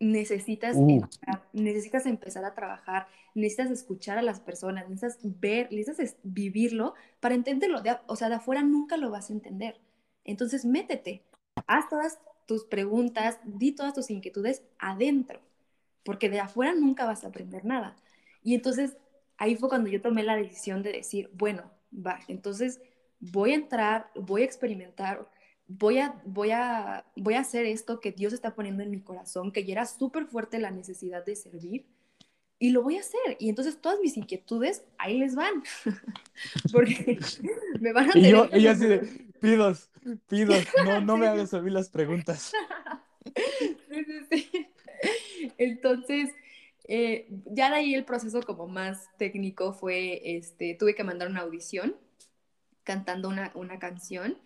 [0.00, 0.88] Necesitas, Uh.
[0.88, 7.34] entrar, necesitas empezar a trabajar, necesitas escuchar a las personas, necesitas ver, necesitas vivirlo para
[7.34, 7.82] entenderlo.
[7.82, 9.78] De, o sea, de afuera nunca lo vas a entender.
[10.24, 11.22] Entonces, métete,
[11.66, 15.40] haz todas tus preguntas, di todas tus inquietudes adentro,
[16.06, 17.96] porque de afuera nunca vas a aprender nada.
[18.42, 18.96] Y entonces
[19.36, 22.80] ahí fue cuando yo tomé la decisión de decir, bueno, va, entonces
[23.20, 25.28] voy a entrar, voy a experimentar,
[25.66, 29.50] voy a, voy a, voy a hacer esto que Dios está poniendo en mi corazón,
[29.50, 31.86] que ya era súper fuerte la necesidad de servir,
[32.58, 33.36] y lo voy a hacer.
[33.38, 35.62] Y entonces todas mis inquietudes, ahí les van.
[36.72, 37.18] Porque
[37.80, 38.98] me van a Y tener yo, que ella así de,
[39.40, 39.90] pidos,
[40.28, 42.52] pidos, no, no me hagas mí las preguntas.
[43.90, 44.66] Sí, sí, sí.
[45.58, 46.30] Entonces,
[46.88, 51.40] eh, ya de ahí el proceso como más técnico fue, este, tuve que mandar una
[51.40, 51.96] audición
[52.84, 54.38] cantando una, una canción,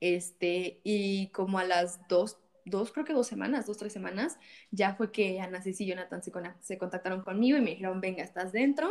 [0.00, 4.38] este, y como a las dos, dos, creo que dos semanas, dos, tres semanas,
[4.70, 8.00] ya fue que Ana Ceci y Jonathan se, con- se contactaron conmigo y me dijeron,
[8.00, 8.90] venga, estás dentro,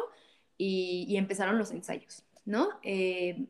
[0.58, 2.70] y, y empezaron los ensayos, ¿no?
[2.84, 3.48] Eh,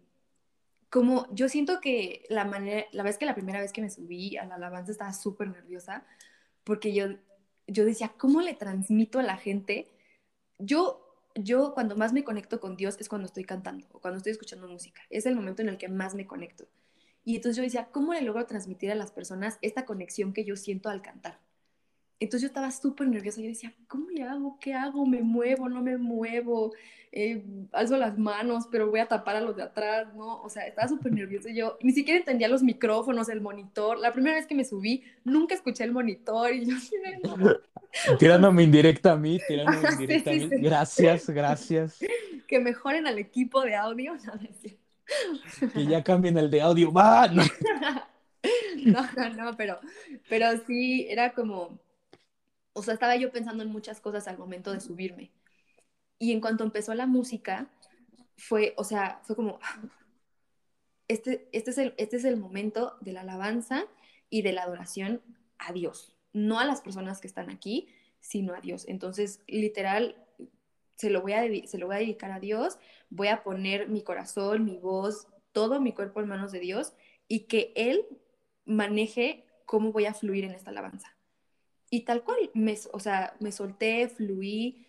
[0.90, 4.38] como yo siento que la manera, la vez que la primera vez que me subí
[4.38, 6.06] a la alabanza estaba súper nerviosa,
[6.64, 7.08] porque yo,
[7.67, 9.91] yo decía, ¿cómo le transmito a la gente?
[10.60, 14.32] Yo, yo cuando más me conecto con Dios es cuando estoy cantando o cuando estoy
[14.34, 15.02] escuchando música.
[15.10, 16.67] Es el momento en el que más me conecto.
[17.26, 20.56] Y entonces yo decía, ¿cómo le logro transmitir a las personas esta conexión que yo
[20.56, 21.39] siento al cantar?
[22.24, 23.42] Entonces yo estaba súper nerviosa.
[23.42, 24.58] Yo decía, ¿cómo le hago?
[24.60, 25.06] ¿Qué hago?
[25.06, 25.68] ¿Me muevo?
[25.68, 26.74] ¿No me muevo?
[27.12, 30.42] Eh, alzo las manos, pero voy a tapar a los de atrás, ¿no?
[30.42, 31.50] O sea, estaba súper nerviosa.
[31.52, 34.00] Yo ni siquiera entendía los micrófonos, el monitor.
[34.00, 36.76] La primera vez que me subí, nunca escuché el monitor y yo
[37.24, 37.56] no,
[38.20, 40.50] Tirándome indirecta a mí, tirándome Sí, indirecta a mí.
[40.50, 40.56] sí.
[40.62, 42.00] Gracias, gracias.
[42.48, 44.14] que mejoren al equipo de audio.
[45.74, 46.92] Que ya cambien el de audio.
[46.92, 47.28] ¡Va!
[47.28, 47.44] No.
[48.86, 49.80] No, no, no, pero,
[50.28, 51.80] pero sí, era como,
[52.74, 55.32] o sea, estaba yo pensando en muchas cosas al momento de subirme.
[56.20, 57.70] Y en cuanto empezó la música,
[58.38, 59.60] fue, o sea, fue como,
[61.08, 63.86] este, este, es el, este es el momento de la alabanza
[64.30, 65.22] y de la adoración
[65.58, 67.88] a Dios, no a las personas que están aquí,
[68.20, 68.86] sino a Dios.
[68.88, 70.16] Entonces, literal,
[70.96, 74.02] se lo voy a, se lo voy a dedicar a Dios, voy a poner mi
[74.02, 76.94] corazón, mi voz, todo mi cuerpo en manos de Dios
[77.28, 78.06] y que Él
[78.66, 81.16] maneje cómo voy a fluir en esta alabanza.
[81.94, 84.86] Y tal cual, me, o sea, me solté, fluí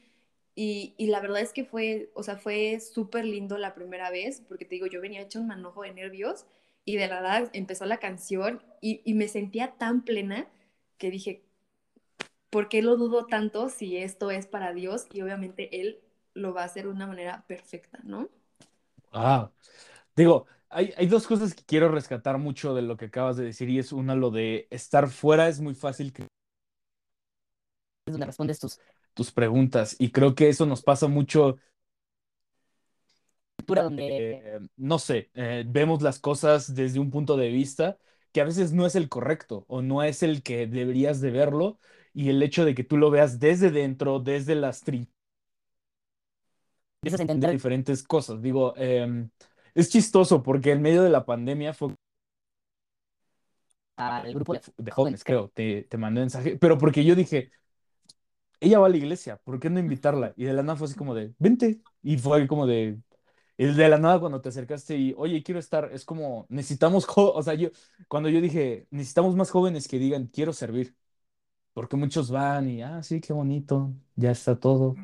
[0.54, 4.42] y, y la verdad es que fue, o sea, fue súper lindo la primera vez,
[4.48, 6.46] porque te digo, yo venía hecho un manojo de nervios
[6.86, 10.48] y de la nada empezó la canción y, y me sentía tan plena
[10.98, 11.44] que dije,
[12.50, 15.06] ¿por qué lo dudo tanto si esto es para Dios?
[15.12, 16.00] Y obviamente Él
[16.34, 18.30] lo va a hacer de una manera perfecta, ¿no?
[19.12, 19.52] Ah,
[20.16, 23.68] digo, hay, hay dos cosas que quiero rescatar mucho de lo que acabas de decir
[23.70, 26.28] y es una lo de estar fuera es muy fácil que
[28.12, 28.78] donde respondes tus
[29.14, 31.56] tus preguntas y creo que eso nos pasa mucho,
[33.56, 37.96] cultura donde eh, no sé, eh, vemos las cosas desde un punto de vista
[38.32, 41.78] que a veces no es el correcto o no es el que deberías de verlo
[42.12, 45.12] y el hecho de que tú lo veas desde dentro, desde las trincheras
[47.20, 48.42] entender diferentes cosas.
[48.42, 49.30] Digo, em,
[49.74, 51.94] es chistoso porque en medio de la pandemia fue
[53.96, 57.50] al grupo de, de jóvenes, creo, te, te mandé mensaje, pero porque yo dije,
[58.64, 60.32] ella va a la iglesia, ¿por qué no invitarla?
[60.36, 61.80] Y de la nada fue así como de, vente.
[62.02, 62.98] Y fue como de,
[63.58, 67.42] el de la nada cuando te acercaste y, oye, quiero estar, es como, necesitamos, o
[67.42, 67.70] sea, yo,
[68.08, 70.96] cuando yo dije, necesitamos más jóvenes que digan, quiero servir,
[71.72, 74.94] porque muchos van y, ah, sí, qué bonito, ya está todo.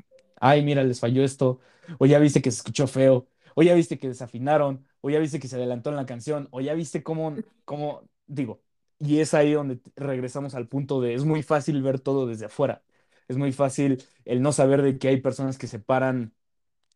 [0.40, 1.60] Ay, mira, les falló esto,
[1.98, 5.40] o ya viste que se escuchó feo, o ya viste que desafinaron, o ya viste
[5.40, 8.62] que se adelantó en la canción, o ya viste cómo, cómo, digo,
[8.98, 12.82] y es ahí donde regresamos al punto de, es muy fácil ver todo desde afuera,
[13.30, 16.34] es muy fácil el no saber de que hay personas que se paran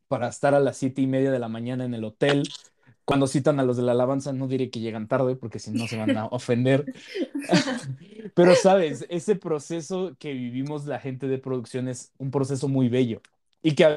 [0.09, 2.43] para estar a las siete y media de la mañana en el hotel.
[3.05, 5.87] Cuando citan a los de la alabanza, no diré que llegan tarde, porque si no
[5.87, 6.93] se van a ofender.
[8.35, 13.21] Pero sabes, ese proceso que vivimos la gente de producción es un proceso muy bello
[13.63, 13.97] y que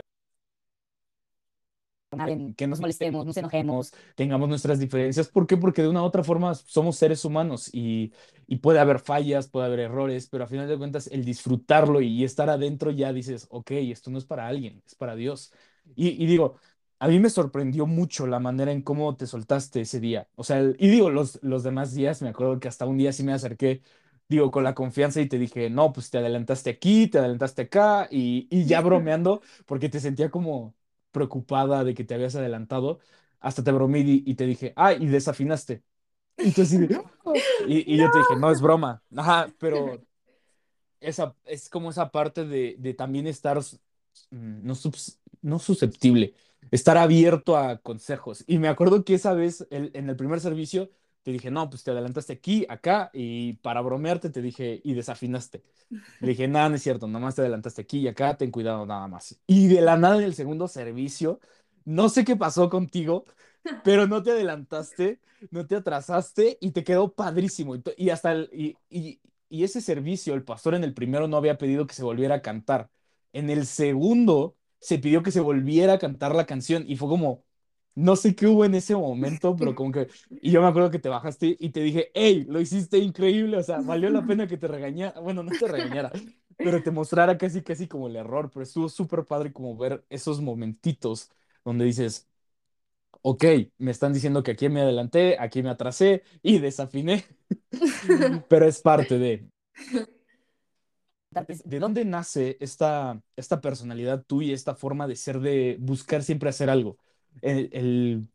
[2.55, 3.91] que nos molestemos, nos enojemos.
[4.15, 5.27] tengamos nuestras diferencias.
[5.29, 5.57] ¿Por qué?
[5.57, 8.13] Porque de una u otra forma somos seres humanos y,
[8.47, 12.07] y puede haber fallas, puede haber errores, pero a final de cuentas el disfrutarlo y,
[12.07, 15.51] y estar adentro ya dices, ok, esto no es para alguien, es para Dios.
[15.95, 16.59] Y, y digo,
[16.99, 20.27] a mí me sorprendió mucho la manera en cómo te soltaste ese día.
[20.35, 23.11] O sea, el- y digo, los, los demás días, me acuerdo que hasta un día
[23.13, 23.81] sí me acerqué,
[24.29, 28.07] digo, con la confianza y te dije, no, pues te adelantaste aquí, te adelantaste acá
[28.11, 30.75] y, y ya bromeando, porque te sentía como
[31.17, 32.99] preocupada de que te habías adelantado,
[33.41, 35.83] hasta te bromé y, y te dije, ah, y desafinaste.
[36.37, 36.51] Y
[36.95, 37.03] "Ah".
[37.67, 39.03] y, y yo te dije, no, es broma.
[39.15, 40.03] Ajá, pero
[41.01, 46.33] esa, es como esa parte de, de también estar mm, no, subs- no susceptible,
[46.71, 48.43] estar abierto a consejos.
[48.47, 50.89] Y me acuerdo que esa vez el- en el primer servicio
[51.27, 55.61] te dije, no, pues te adelantaste aquí, acá, y para bromearte te dije, y desafinaste.
[56.21, 59.09] Le dije, nada, no es cierto, nomás te adelantaste aquí y acá, ten cuidado nada
[59.09, 59.37] más.
[59.45, 61.41] Y de la nada en el segundo servicio,
[61.85, 63.25] no sé qué pasó contigo,
[63.83, 65.19] pero no te adelantaste,
[65.51, 67.75] no te atrasaste y te quedó padrísimo.
[67.97, 71.57] Y hasta el, y, y, y ese servicio, el pastor en el primero no había
[71.57, 72.89] pedido que se volviera a cantar.
[73.33, 77.43] En el segundo se pidió que se volviera a cantar la canción y fue como,
[77.97, 80.99] no sé qué hubo en ese momento, pero como que, y yo me acuerdo que
[80.99, 84.57] te bajaste y te dije, hey, lo hiciste increíble, o sea, valió la pena que
[84.57, 86.15] te regañara, bueno, no te regañara,
[86.61, 90.41] pero te mostrara casi, casi como el error, pero estuvo súper padre como ver esos
[90.41, 91.31] momentitos
[91.65, 92.27] donde dices,
[93.21, 93.45] ok,
[93.79, 97.25] me están diciendo que aquí me adelanté, aquí me atrasé y desafiné,
[98.49, 99.49] pero es parte de...
[101.65, 106.69] ¿De dónde nace esta, esta personalidad tuya, esta forma de ser, de buscar siempre hacer
[106.69, 106.97] algo?
[107.41, 108.27] El,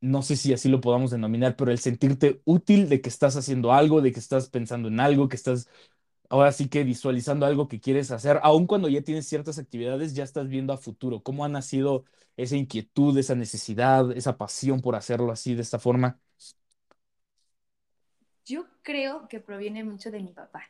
[0.00, 3.72] no sé si así lo podamos denominar, pero el sentirte útil de que estás haciendo
[3.72, 5.68] algo, de que estás pensando en algo, que estás
[6.30, 10.24] ahora sí que visualizando algo que quieres hacer, aun cuando ya tienes ciertas actividades, ya
[10.24, 11.22] estás viendo a futuro.
[11.22, 12.04] ¿Cómo ha nacido
[12.36, 16.20] esa inquietud, esa necesidad, esa pasión por hacerlo así, de esta forma?
[18.44, 20.64] Yo creo que proviene mucho de mi papá.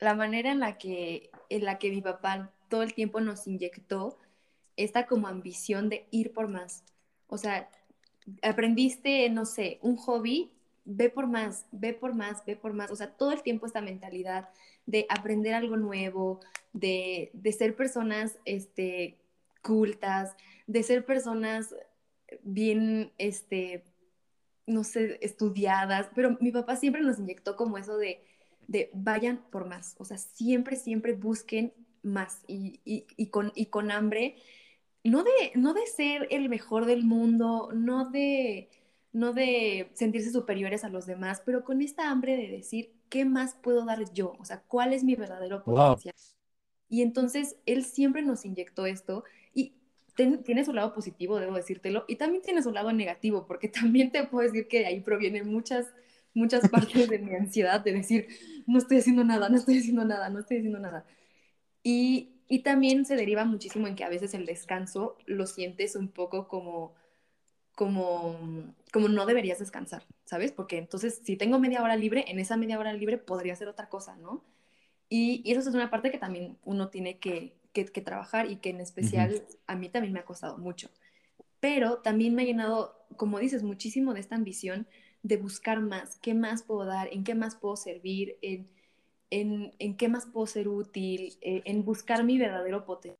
[0.00, 4.18] La manera en la que, en la que mi papá todo el tiempo nos inyectó
[4.76, 6.84] esta como ambición de ir por más.
[7.30, 7.70] O sea,
[8.42, 10.52] aprendiste, no sé, un hobby,
[10.84, 12.90] ve por más, ve por más, ve por más.
[12.90, 14.50] O sea, todo el tiempo esta mentalidad
[14.86, 16.40] de aprender algo nuevo,
[16.72, 19.18] de, de ser personas este,
[19.62, 20.34] cultas,
[20.66, 21.74] de ser personas
[22.42, 23.84] bien, este,
[24.66, 28.22] no sé, estudiadas, pero mi papá siempre nos inyectó como eso de,
[28.68, 32.42] de vayan por más, o sea, siempre, siempre busquen más.
[32.46, 34.36] Y, y, y con, y con hambre,
[35.04, 38.68] no de, no de ser el mejor del mundo, no de,
[39.12, 43.54] no de sentirse superiores a los demás, pero con esta hambre de decir, ¿qué más
[43.54, 44.36] puedo dar yo?
[44.38, 46.02] O sea, ¿cuál es mi verdadero Wow.
[46.02, 46.14] potencial?
[46.88, 49.74] Y entonces él siempre nos inyectó esto y
[50.16, 54.10] ten- tiene su lado positivo, debo decírtelo, y también tiene su lado negativo, porque también
[54.12, 55.86] te puedo decir que de ahí provienen muchas,
[56.34, 58.28] muchas partes de mi ansiedad de decir,
[58.66, 61.04] no estoy haciendo nada, no estoy haciendo nada, no estoy haciendo nada.
[61.82, 66.08] Y, y también se deriva muchísimo en que a veces el descanso lo sientes un
[66.08, 66.96] poco como,
[67.76, 70.50] como, como no deberías descansar, ¿sabes?
[70.50, 73.88] Porque entonces si tengo media hora libre, en esa media hora libre podría hacer otra
[73.88, 74.42] cosa, ¿no?
[75.08, 78.56] Y, y eso es una parte que también uno tiene que, que, que trabajar y
[78.56, 80.90] que en especial a mí también me ha costado mucho.
[81.60, 84.88] Pero también me ha llenado, como dices, muchísimo de esta ambición
[85.22, 88.68] de buscar más, qué más puedo dar, en qué más puedo servir, en,
[89.30, 93.16] en, en qué más puedo ser útil, eh, en buscar mi verdadero potencial.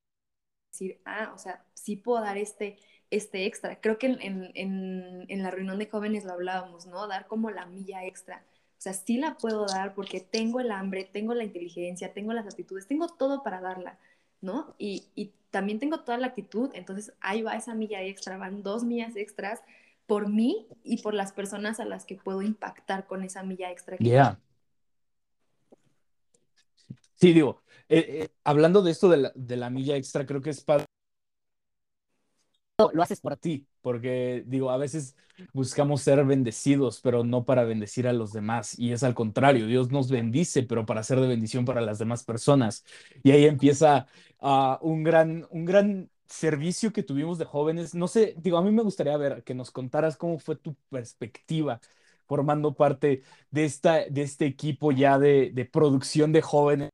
[0.73, 2.79] Decir, ah, o sea, sí puedo dar este,
[3.11, 3.81] este extra.
[3.81, 7.07] Creo que en, en, en, la reunión de jóvenes lo hablábamos, ¿no?
[7.09, 8.45] Dar como la milla extra.
[8.79, 12.47] O sea, sí la puedo dar porque tengo el hambre, tengo la inteligencia, tengo las
[12.47, 13.99] aptitudes, tengo todo para darla,
[14.41, 14.75] ¿no?
[14.79, 18.85] Y, y también tengo toda la actitud, entonces ahí va esa milla extra, van dos
[18.85, 19.61] millas extras
[20.07, 23.97] por mí y por las personas a las que puedo impactar con esa milla extra.
[27.21, 30.51] Sí, digo, eh, eh, hablando de esto de la, de la milla extra, creo que
[30.51, 30.87] es padre
[32.79, 35.15] Lo, lo haces por ti, porque digo, a veces
[35.53, 39.91] buscamos ser bendecidos, pero no para bendecir a los demás, y es al contrario, Dios
[39.91, 42.85] nos bendice, pero para ser de bendición para las demás personas.
[43.23, 44.07] Y ahí empieza
[44.41, 47.95] ah, un gran, un gran servicio que tuvimos de jóvenes.
[47.95, 51.81] No sé, digo, a mí me gustaría ver que nos contaras cómo fue tu perspectiva
[52.31, 56.91] formando parte de esta, de este equipo ya de, de producción de jóvenes.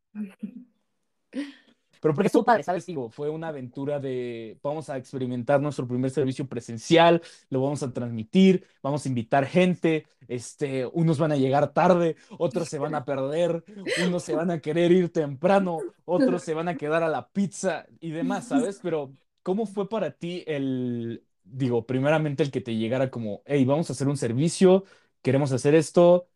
[2.00, 2.86] Pero porque estuvo padre, ¿sabes?
[2.86, 7.20] digo, fue una aventura de, vamos a experimentar nuestro primer servicio presencial,
[7.50, 12.70] lo vamos a transmitir, vamos a invitar gente, este, unos van a llegar tarde, otros
[12.70, 13.62] se van a perder,
[14.06, 17.84] unos se van a querer ir temprano, otros se van a quedar a la pizza
[18.00, 18.80] y demás, ¿sabes?
[18.82, 23.88] Pero, ¿cómo fue para ti el, digo, primeramente el que te llegara como, hey, vamos
[23.90, 24.84] a hacer un servicio,
[25.26, 26.28] queremos hacer esto,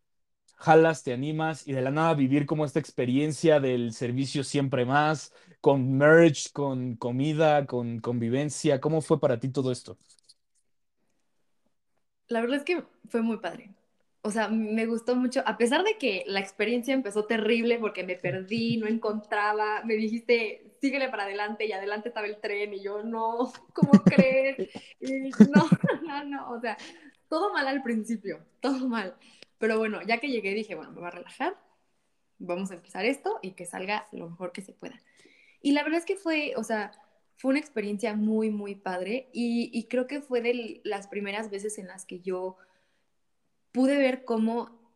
[0.57, 5.33] jalas, te animas y de la nada vivir como esta experiencia del servicio siempre más,
[5.61, 8.81] con merch, con comida, con convivencia.
[8.81, 9.97] ¿Cómo fue para ti todo esto?
[12.27, 13.69] La verdad es que fue muy padre.
[14.23, 18.17] O sea, me gustó mucho, a pesar de que la experiencia empezó terrible porque me
[18.17, 23.03] perdí, no encontraba, me dijiste, síguele para adelante y adelante estaba el tren y yo,
[23.03, 24.57] no, ¿cómo crees?
[24.99, 25.67] Y no,
[26.05, 26.77] no, no, o sea,
[27.31, 29.15] todo mal al principio, todo mal.
[29.57, 31.55] Pero bueno, ya que llegué dije, bueno, me voy a relajar,
[32.39, 34.99] vamos a empezar esto y que salga lo mejor que se pueda.
[35.61, 36.91] Y la verdad es que fue, o sea,
[37.37, 41.77] fue una experiencia muy, muy padre y, y creo que fue de las primeras veces
[41.77, 42.57] en las que yo
[43.71, 44.91] pude ver cómo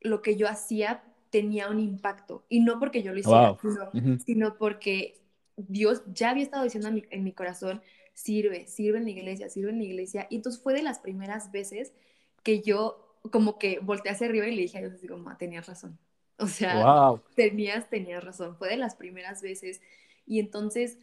[0.00, 2.46] lo que yo hacía tenía un impacto.
[2.48, 4.18] Y no porque yo lo hiciera, Wow.
[4.24, 5.20] sino, porque
[5.58, 7.82] Dios ya había estado diciendo en mi, en mi corazón,
[8.16, 10.26] sirve, sirve en la iglesia, sirve en la iglesia.
[10.30, 11.94] Y entonces fue de las primeras veces
[12.44, 15.38] que yo como que volteé hacia arriba y le dije a Dios así como, "Ah,
[15.38, 15.98] tenías razón.
[16.38, 17.22] O sea, Wow.
[17.36, 18.56] tenías, tenías razón.
[18.58, 19.80] Fue de las primeras veces
[20.26, 20.98] Y entonces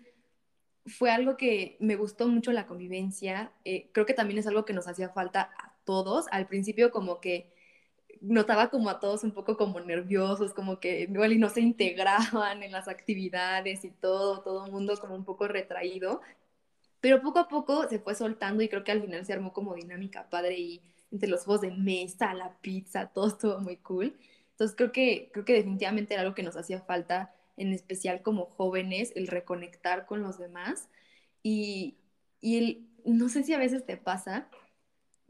[0.86, 3.51] fue algo que me gustó mucho la convivencia.
[3.66, 6.26] Eh, creo que también es algo que nos hacía falta a todos.
[6.32, 7.53] Al principio como que
[8.22, 12.64] notaba como a todos un poco como nerviosos, como que igual y no se integraban
[12.64, 16.22] en las actividades y todo, todo el mundo como un poco retraído.
[17.04, 19.76] Pero poco a poco se fue soltando y creo que al final se armó como
[19.76, 20.82] dinámica padre y
[21.12, 24.18] entre los juegos de mesa, la pizza, todo estuvo muy cool.
[24.51, 28.45] Entonces creo que, creo que definitivamente era algo que nos hacía falta, en especial como
[28.45, 30.88] jóvenes, el reconectar con los demás.
[31.41, 31.97] Y,
[32.39, 34.47] y el, no sé si a veces te pasa,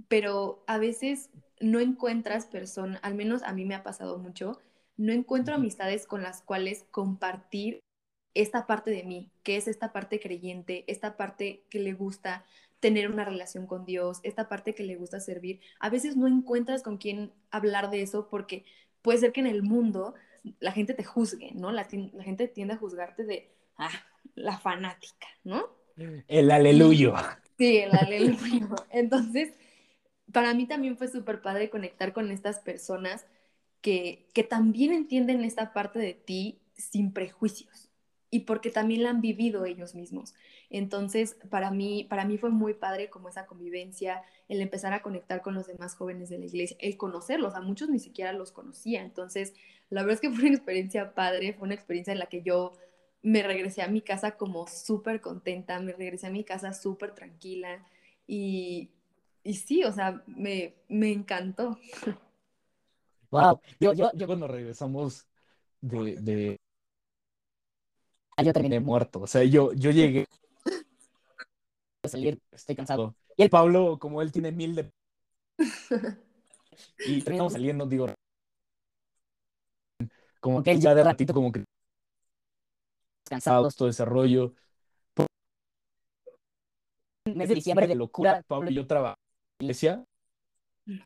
[0.07, 4.59] pero a veces no encuentras personas, al menos a mí me ha pasado mucho,
[4.95, 7.81] no encuentro amistades con las cuales compartir
[8.33, 12.45] esta parte de mí, que es esta parte creyente, esta parte que le gusta
[12.79, 15.61] tener una relación con Dios, esta parte que le gusta servir.
[15.79, 18.65] A veces no encuentras con quién hablar de eso porque
[19.01, 20.15] puede ser que en el mundo
[20.59, 21.71] la gente te juzgue, ¿no?
[21.71, 23.91] La, la gente tiende a juzgarte de, ah,
[24.35, 25.69] la fanática, ¿no?
[26.27, 27.13] El aleluyo.
[27.57, 28.67] Sí, el aleluyo.
[28.89, 29.53] Entonces,
[30.31, 33.25] para mí también fue súper padre conectar con estas personas
[33.79, 37.82] que, que también entienden esta parte de ti sin prejuicios
[38.33, 40.33] y porque también la han vivido ellos mismos.
[40.71, 45.41] Entonces, para mí, para mí fue muy padre como esa convivencia, el empezar a conectar
[45.43, 49.03] con los demás jóvenes de la iglesia, el conocerlos, a muchos ni siquiera los conocía.
[49.03, 49.53] Entonces,
[49.91, 52.73] la verdad es que fue una experiencia padre, fue una experiencia en la que yo
[53.21, 57.85] me regresé a mi casa como súper contenta, me regresé a mi casa súper tranquila
[58.27, 58.89] y,
[59.43, 61.77] y sí, o sea, me, me encantó.
[63.31, 65.27] Wow, yo, yo, yo cuando regresamos
[65.81, 66.59] de, de...
[68.35, 70.25] Ah, yo terminé muerto, o sea, yo, yo llegué
[72.03, 73.15] a salir, estoy cansado.
[73.37, 74.91] Y el Pablo, como él tiene mil de...
[77.05, 78.07] y terminamos saliendo, digo,
[80.39, 81.63] como que ya de ratito, como que
[83.29, 84.53] cansados, todo ese rollo.
[87.25, 90.05] Mes de diciembre de locura, Pablo y yo trabajamos en la iglesia.
[90.85, 91.05] El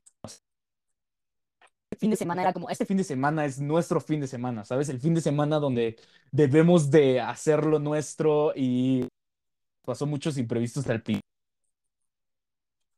[1.98, 4.90] fin de semana era como, este fin de semana es nuestro fin de semana, ¿sabes?
[4.90, 5.98] El fin de semana donde
[6.32, 9.08] debemos de hacerlo nuestro y
[9.86, 11.24] pasó muchos imprevistos al principio.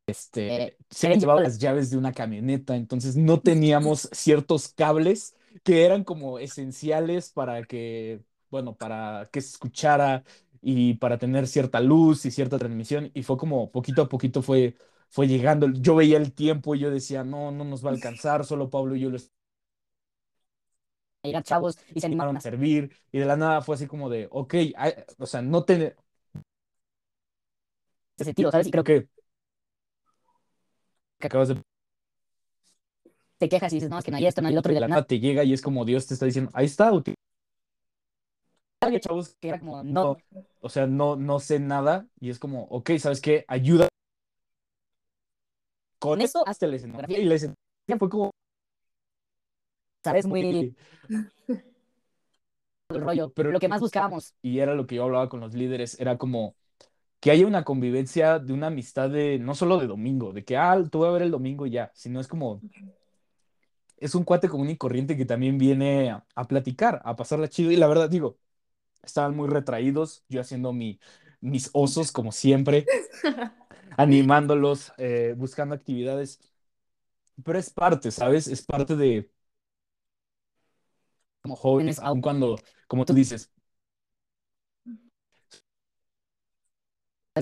[0.07, 5.35] Este, Eh, se habían llevado las llaves de una camioneta, entonces no teníamos ciertos cables
[5.63, 10.23] que eran como esenciales para que, bueno, para que se escuchara
[10.61, 13.11] y para tener cierta luz y cierta transmisión.
[13.13, 14.75] Y fue como poquito a poquito fue,
[15.09, 15.67] fue llegando.
[15.73, 18.95] Yo veía el tiempo y yo decía, no, no nos va a alcanzar, solo Pablo
[18.95, 19.17] y yo lo
[21.23, 22.91] eran chavos y se animaron a servir.
[23.11, 24.55] Y de la nada fue así como de, ok,
[25.17, 25.95] o sea, no te,
[28.15, 28.67] ese sentido, ¿sabes?
[28.67, 29.07] Y creo que
[31.19, 31.61] que acabas de
[33.37, 34.81] te quejas y dices, no, es que no hay esto, no hay otro, y de
[34.81, 36.91] la nada te llega y es como Dios te está diciendo, ahí está,
[38.81, 40.17] había chavos, que era como, no,
[40.59, 43.45] o sea, no, no sé nada y es como, ok, ¿sabes qué?
[43.47, 43.87] Ayuda
[45.99, 48.31] con eso, hasta la escenografía y la escenografía fue como,
[50.03, 50.41] sabes muy
[52.89, 55.53] el rollo, pero lo que más buscábamos, y era lo que yo hablaba con los
[55.53, 56.55] líderes, era como
[57.19, 60.81] que haya una convivencia de una amistad de, no solo de domingo, de que, ah,
[60.91, 62.63] te voy a ver el domingo y ya, sino es como,
[63.97, 67.71] es un cuate común y corriente que también viene a, a platicar, a pasarla chido.
[67.71, 68.39] Y la verdad, digo,
[69.03, 70.99] estaban muy retraídos, yo haciendo mi,
[71.41, 72.91] mis osos como siempre,
[73.97, 76.39] animándolos, eh, buscando actividades.
[77.43, 78.47] Pero es parte, ¿sabes?
[78.47, 79.29] Es parte de,
[81.41, 83.51] como jóvenes, aun cuando, como tú dices,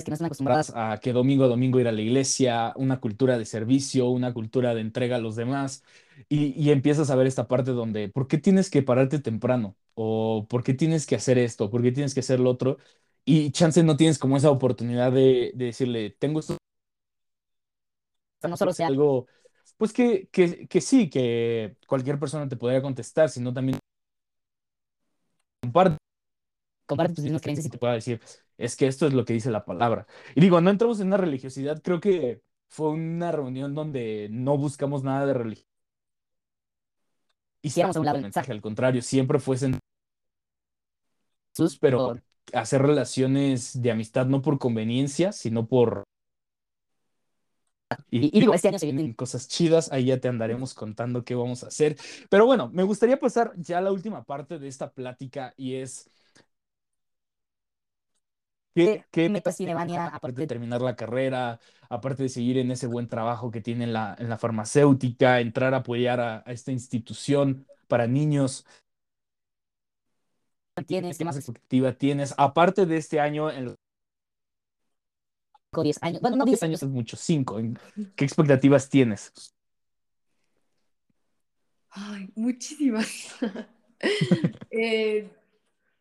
[0.04, 3.36] que no están acostumbradas a que domingo a domingo ir a la iglesia, una cultura
[3.36, 5.82] de servicio, una cultura de entrega a los demás,
[6.28, 9.76] y, y empiezas a ver esta parte donde, ¿por qué tienes que pararte temprano?
[9.94, 11.68] ¿O por qué tienes que hacer esto?
[11.70, 12.78] ¿Por qué tienes que hacer lo otro?
[13.28, 16.56] Y chance no tienes como esa oportunidad de, de decirle, tengo esto,
[18.48, 19.26] no solo sea algo,
[19.76, 23.78] pues que, que, que sí, que cualquier persona te podría contestar, sino también
[25.62, 25.98] comparte
[26.86, 28.20] comparte tus mismas creencias y te pueda decir,
[28.58, 30.06] es que esto es lo que dice la palabra.
[30.34, 35.04] Y digo, no entramos en una religiosidad, creo que fue una reunión donde no buscamos
[35.04, 35.68] nada de religión.
[37.62, 39.56] hiciéramos a un lado el mensaje, al contrario, siempre fue
[41.54, 42.14] Jesús, pero
[42.52, 46.04] hacer relaciones de amistad no por conveniencia, sino por...
[48.10, 51.34] y, y digo, este año se vienen cosas chidas, ahí ya te andaremos contando qué
[51.34, 51.96] vamos a hacer.
[52.30, 56.10] Pero bueno, me gustaría pasar ya a la última parte de esta plática y es...
[58.74, 62.70] ¿Qué, qué metas tiene Vania, aparte aparte de terminar la carrera, aparte de seguir en
[62.70, 66.52] ese buen trabajo que tiene en la, en la farmacéutica, entrar a apoyar a, a
[66.52, 68.64] esta institución para niños?
[70.82, 71.18] Tienes?
[71.18, 72.34] ¿Qué más expectativa tienes?
[72.36, 73.76] Aparte de este año, en los
[75.82, 76.20] 10 años.
[76.20, 77.60] Bueno, no 10 10 años es mucho, 5.
[78.16, 79.32] ¿Qué expectativas tienes?
[81.90, 83.34] Ay, muchísimas.
[84.70, 85.28] Eh,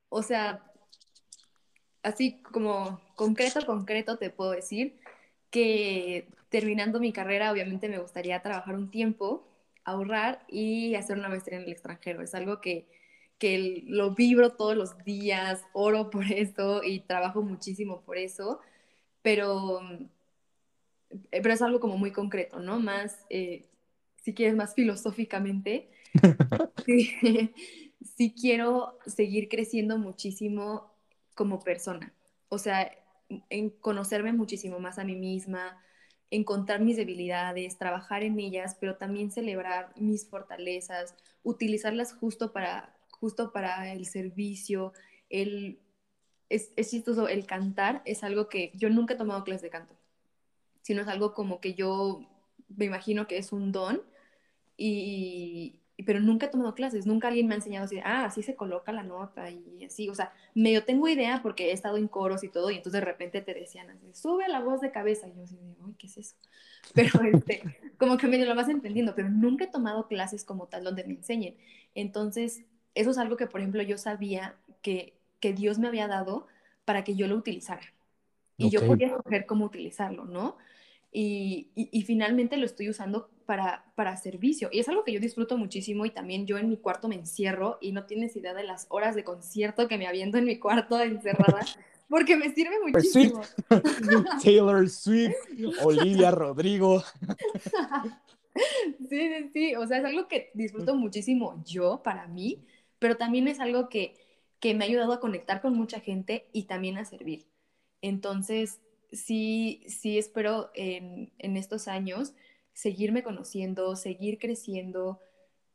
[0.09, 0.71] o sea,
[2.03, 4.99] así como concreto, concreto te puedo decir
[5.49, 9.47] que terminando mi carrera, obviamente me gustaría trabajar un tiempo,
[9.84, 12.21] ahorrar y hacer una maestría en el extranjero.
[12.21, 12.88] Es algo que,
[13.38, 18.59] que lo vibro todos los días, oro por eso y trabajo muchísimo por eso,
[19.21, 19.81] pero,
[21.31, 22.79] pero es algo como muy concreto, ¿no?
[22.79, 23.65] Más, eh,
[24.15, 25.89] si quieres, más filosóficamente.
[26.85, 27.11] sí,
[28.17, 30.91] sí quiero seguir creciendo muchísimo
[31.35, 32.13] como persona.
[32.49, 32.91] O sea,
[33.49, 35.81] en conocerme muchísimo más a mí misma,
[36.31, 43.51] encontrar mis debilidades, trabajar en ellas, pero también celebrar mis fortalezas, utilizarlas justo para, justo
[43.51, 44.93] para el servicio,
[45.30, 45.80] el,
[46.49, 49.95] es, es chistoso, el cantar es algo que yo nunca he tomado clases de canto,
[50.82, 52.28] sino es algo como que yo
[52.76, 54.01] me imagino que es un don
[54.76, 58.55] y, pero nunca he tomado clases, nunca alguien me ha enseñado así, ah, así se
[58.55, 62.43] coloca la nota y así, o sea, medio tengo idea porque he estado en coros
[62.43, 65.36] y todo, y entonces de repente te decían así, sube la voz de cabeza, y
[65.36, 66.36] yo así, uy, ¿qué es eso?
[66.93, 67.63] Pero este,
[67.97, 71.15] como que medio lo vas entendiendo, pero nunca he tomado clases como tal donde me
[71.15, 71.57] enseñen.
[71.95, 72.63] Entonces,
[73.00, 76.48] eso es algo que, por ejemplo, yo sabía que, que Dios me había dado
[76.86, 77.93] para que yo lo utilizara.
[78.58, 80.58] Y yo podía escoger cómo utilizarlo, ¿no?
[81.12, 84.70] Y, y, y finalmente lo estoy usando para, para servicio.
[84.72, 87.78] Y es algo que yo disfruto muchísimo y también yo en mi cuarto me encierro
[87.82, 91.00] y no tienes idea de las horas de concierto que me aviento en mi cuarto
[91.02, 91.66] encerrada,
[92.10, 93.41] porque me sirve muchísimo.
[94.43, 95.36] Taylor Swift,
[95.84, 97.04] Olivia Rodrigo.
[99.08, 102.66] Sí, sí, sí, o sea, es algo que disfruto muchísimo yo para mí,
[103.00, 104.16] pero también es algo que,
[104.60, 107.48] que me ha ayudado a conectar con mucha gente y también a servir.
[108.02, 108.80] Entonces,
[109.12, 112.34] sí, sí espero en, en estos años
[112.74, 115.20] seguirme conociendo, seguir creciendo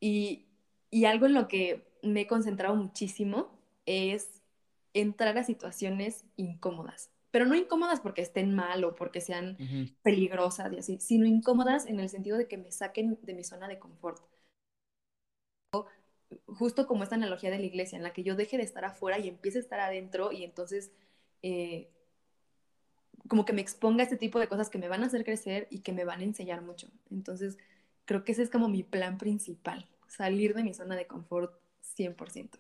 [0.00, 0.46] y,
[0.90, 4.42] y algo en lo que me he concentrado muchísimo es
[4.94, 9.58] entrar a situaciones incómodas, pero no incómodas porque estén mal o porque sean
[10.02, 13.68] peligrosas y así, sino incómodas en el sentido de que me saquen de mi zona
[13.68, 14.22] de confort.
[16.46, 19.18] Justo como esta analogía de la iglesia, en la que yo deje de estar afuera
[19.18, 20.92] y empiece a estar adentro y entonces
[21.42, 21.90] eh,
[23.28, 25.68] como que me exponga a este tipo de cosas que me van a hacer crecer
[25.70, 26.88] y que me van a enseñar mucho.
[27.10, 27.56] Entonces,
[28.04, 32.58] creo que ese es como mi plan principal, salir de mi zona de confort 100%.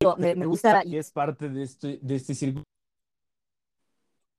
[0.00, 2.64] Digo, Me, me gusta Y es parte de este, de este círculo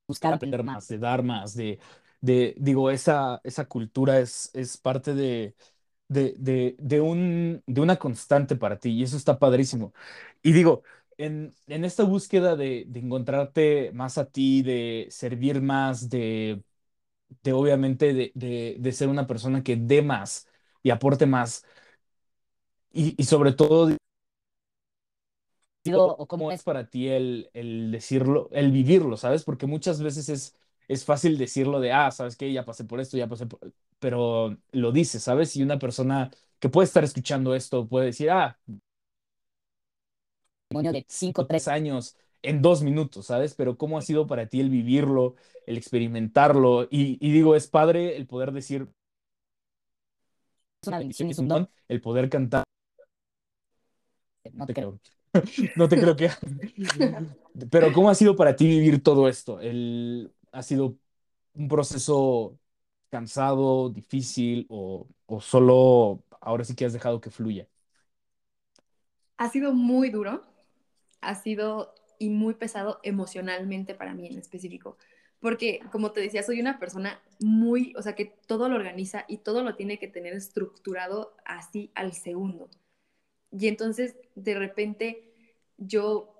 [0.08, 0.74] buscar aprender más.
[0.76, 1.78] más, de dar más, de,
[2.20, 5.54] de digo, esa, esa cultura es, es parte de,
[6.08, 9.92] de, de, de un, de una constante para ti y eso está padrísimo.
[10.42, 10.82] Y digo,
[11.18, 16.62] en, en esta búsqueda de, de encontrarte más a ti, de servir más, de,
[17.42, 20.48] de obviamente de, de, de ser una persona que dé más
[20.82, 21.64] y aporte más
[22.92, 23.90] y, y sobre todo
[25.84, 29.44] Digo, o ¿Cómo es para ti el, el decirlo, el vivirlo, ¿sabes?
[29.44, 30.56] Porque muchas veces es,
[30.88, 32.52] es fácil decirlo de, ah, ¿sabes qué?
[32.52, 33.60] Ya pasé por esto, ya pasé por...
[33.98, 35.56] Pero lo dices, ¿sabes?
[35.56, 38.58] Y una persona que puede estar escuchando esto puede decir, ah,
[40.70, 43.54] de 5, 3 tres años en dos minutos, ¿sabes?
[43.54, 45.34] Pero ¿cómo ha sido para ti el vivirlo,
[45.66, 46.84] el experimentarlo?
[46.84, 48.88] Y, y digo, es padre el poder decir,
[50.82, 51.68] es una bendición y es un don.
[51.88, 52.64] el poder cantar.
[54.52, 54.98] No te creo.
[55.76, 56.30] No te creo que...
[57.70, 59.60] Pero ¿cómo ha sido para ti vivir todo esto?
[59.60, 60.32] El...
[60.52, 60.98] ¿Ha sido
[61.54, 62.58] un proceso
[63.10, 67.68] cansado, difícil o, o solo ahora sí que has dejado que fluya?
[69.36, 70.44] Ha sido muy duro,
[71.20, 74.98] ha sido y muy pesado emocionalmente para mí en específico,
[75.40, 79.38] porque como te decía, soy una persona muy, o sea, que todo lo organiza y
[79.38, 82.70] todo lo tiene que tener estructurado así al segundo.
[83.52, 85.34] Y entonces, de repente,
[85.78, 86.35] yo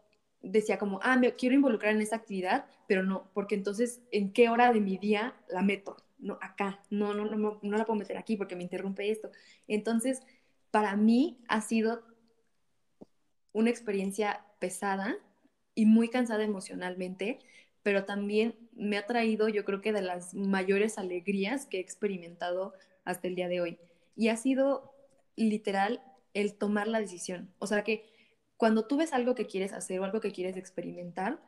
[0.51, 4.49] decía como, ah, me quiero involucrar en esta actividad, pero no, porque entonces, ¿en qué
[4.49, 5.97] hora de mi día la meto?
[6.19, 9.31] No, acá, no, no, no, no la puedo meter aquí porque me interrumpe esto.
[9.69, 10.23] Entonces,
[10.71, 12.03] para mí ha sido
[13.53, 15.17] una experiencia pesada
[15.75, 17.39] y muy cansada emocionalmente,
[17.83, 22.75] pero también me ha traído, yo creo que de las mayores alegrías que he experimentado
[23.05, 23.79] hasta el día de hoy.
[24.17, 24.93] Y ha sido
[25.37, 26.03] literal
[26.35, 27.51] el tomar la decisión.
[27.59, 28.05] O sea que
[28.57, 31.41] cuando tú ves algo que quieres hacer o algo que quieres experimentar,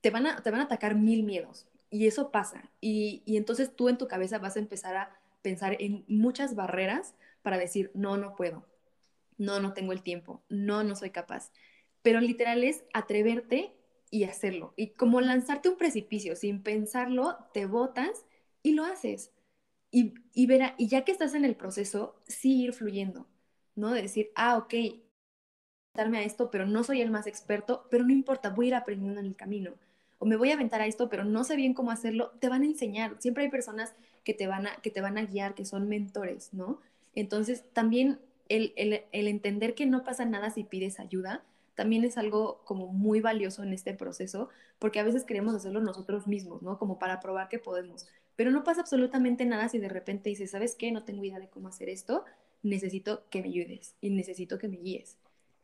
[0.00, 1.68] te van a, te van a atacar mil miedos.
[1.90, 2.70] Y eso pasa.
[2.80, 7.14] Y, y entonces tú en tu cabeza vas a empezar a pensar en muchas barreras
[7.42, 8.66] para decir, no, no puedo.
[9.38, 11.52] no, no tengo el tiempo, no, no soy capaz.
[12.02, 13.76] Pero literal es atreverte
[14.10, 14.72] y hacerlo.
[14.76, 18.26] Y como lanzarte un precipicio sin pensarlo, te botas
[18.62, 19.32] y lo haces.
[19.90, 23.28] Y, y, verá, y ya que estás en el proceso, sí ir fluyendo,
[23.74, 23.92] ¿no?
[23.92, 24.74] De decir, ah, ok,
[25.98, 29.20] a esto, pero no soy el más experto, pero no importa, voy a ir aprendiendo
[29.20, 29.72] en el camino.
[30.18, 32.62] O me voy a aventar a esto, pero no sé bien cómo hacerlo, te van
[32.62, 33.16] a enseñar.
[33.18, 33.94] Siempre hay personas
[34.24, 36.80] que te van a, que te van a guiar, que son mentores, ¿no?
[37.14, 38.18] Entonces, también
[38.48, 41.42] el, el, el entender que no pasa nada si pides ayuda,
[41.74, 46.26] también es algo como muy valioso en este proceso, porque a veces queremos hacerlo nosotros
[46.26, 46.78] mismos, ¿no?
[46.78, 48.06] Como para probar que podemos.
[48.34, 50.90] Pero no pasa absolutamente nada si de repente dices, ¿sabes qué?
[50.92, 52.24] No tengo idea de cómo hacer esto,
[52.62, 55.16] necesito que me ayudes y necesito que me guíes.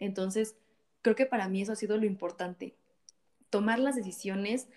[0.03, 0.57] Entonces,
[1.01, 2.75] creo que para mí eso ha sido lo importante,
[3.51, 4.69] tomar las decisiones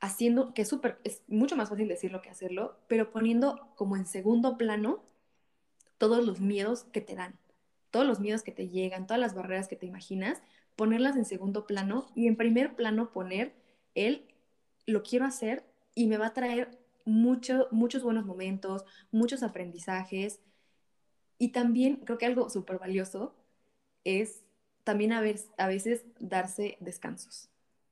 [0.00, 4.06] haciendo, que es, súper, es mucho más fácil decirlo que hacerlo, pero poniendo como en
[4.06, 5.04] segundo plano
[5.98, 7.38] todos los miedos que te dan,
[7.90, 10.42] todos los miedos que te llegan, todas las barreras que te imaginas,
[10.74, 13.54] ponerlas en segundo plano y en primer plano poner
[13.94, 14.26] el
[14.86, 20.40] lo quiero hacer y me va a traer mucho, muchos buenos momentos, muchos aprendizajes.
[21.38, 23.34] Y también creo que algo súper valioso
[24.04, 24.42] es
[24.84, 25.22] también a,
[25.58, 27.48] a veces darse descansos.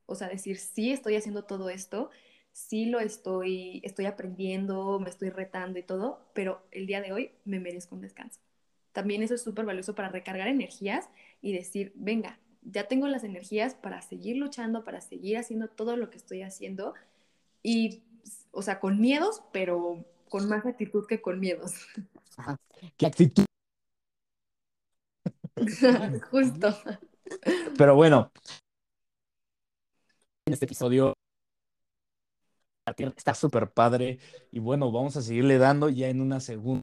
[0.07, 2.11] O sea, decir, sí estoy haciendo todo esto,
[2.53, 7.33] sí lo estoy, estoy aprendiendo, me estoy retando y todo, pero el día de hoy
[7.45, 8.41] me merezco un descanso.
[8.93, 11.09] También eso es súper valioso para recargar energías
[11.41, 16.11] y decir, venga, ya tengo las energías para seguir luchando, para seguir haciendo todo lo
[16.11, 16.95] que estoy haciendo
[17.63, 18.03] y,
[18.51, 21.75] o sea, con miedos, pero con más actitud que con miedos.
[22.37, 22.57] Ajá.
[22.97, 23.45] ¿Qué actitud?
[26.31, 26.77] Justo.
[27.77, 28.31] Pero bueno,
[30.47, 31.15] en este episodio
[33.17, 34.19] está súper padre
[34.51, 36.83] y bueno, vamos a seguirle dando ya en una segunda.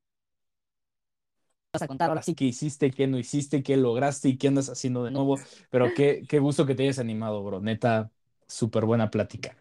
[1.74, 2.36] Vas a contar ahora sí.
[2.36, 5.38] ¿Qué hiciste, qué no hiciste, qué lograste y qué andas haciendo de nuevo?
[5.70, 7.60] Pero qué, qué gusto que te hayas animado, bro.
[7.60, 8.12] Neta,
[8.48, 9.58] súper buena plática.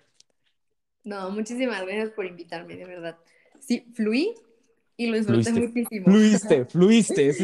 [1.03, 3.19] No, muchísimas gracias por invitarme, de verdad.
[3.59, 4.35] Sí, fluí
[4.97, 6.13] y lo disfruté Fluiste, muchísimo.
[6.13, 7.35] fluiste, fluiste.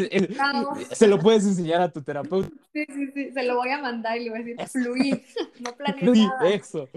[0.92, 2.50] Se lo puedes enseñar a tu terapeuta.
[2.72, 5.24] Sí, sí, sí, se lo voy a mandar y le voy a decir, fluí,
[5.58, 6.50] no planeé Fluí, nada.
[6.54, 6.88] eso,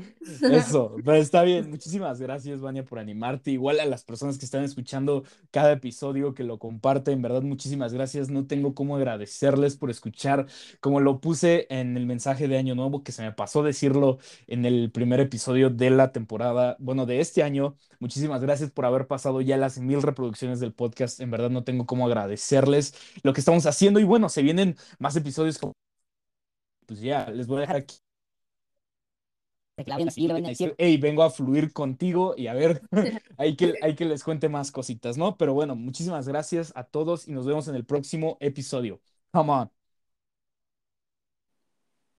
[0.47, 0.95] eso.
[1.03, 1.69] Pero está bien.
[1.69, 3.51] Muchísimas gracias, Vania, por animarte.
[3.51, 7.91] Igual a las personas que están escuchando cada episodio, que lo comparten, en verdad, muchísimas
[7.93, 8.29] gracias.
[8.29, 10.45] No tengo cómo agradecerles por escuchar,
[10.79, 14.65] como lo puse en el mensaje de Año Nuevo, que se me pasó decirlo en
[14.65, 17.75] el primer episodio de la temporada, bueno, de este año.
[17.99, 21.19] Muchísimas gracias por haber pasado ya las mil reproducciones del podcast.
[21.19, 23.99] En verdad, no tengo cómo agradecerles lo que estamos haciendo.
[23.99, 25.57] Y bueno, se vienen más episodios.
[25.57, 25.73] como-
[26.85, 27.97] Pues ya, les voy a dejar aquí.
[30.77, 32.81] Hey, vengo a fluir contigo y a ver,
[33.37, 35.37] hay que, hay que les cuente más cositas, ¿no?
[35.37, 39.01] Pero bueno, muchísimas gracias a todos y nos vemos en el próximo episodio.
[39.31, 39.82] Come on.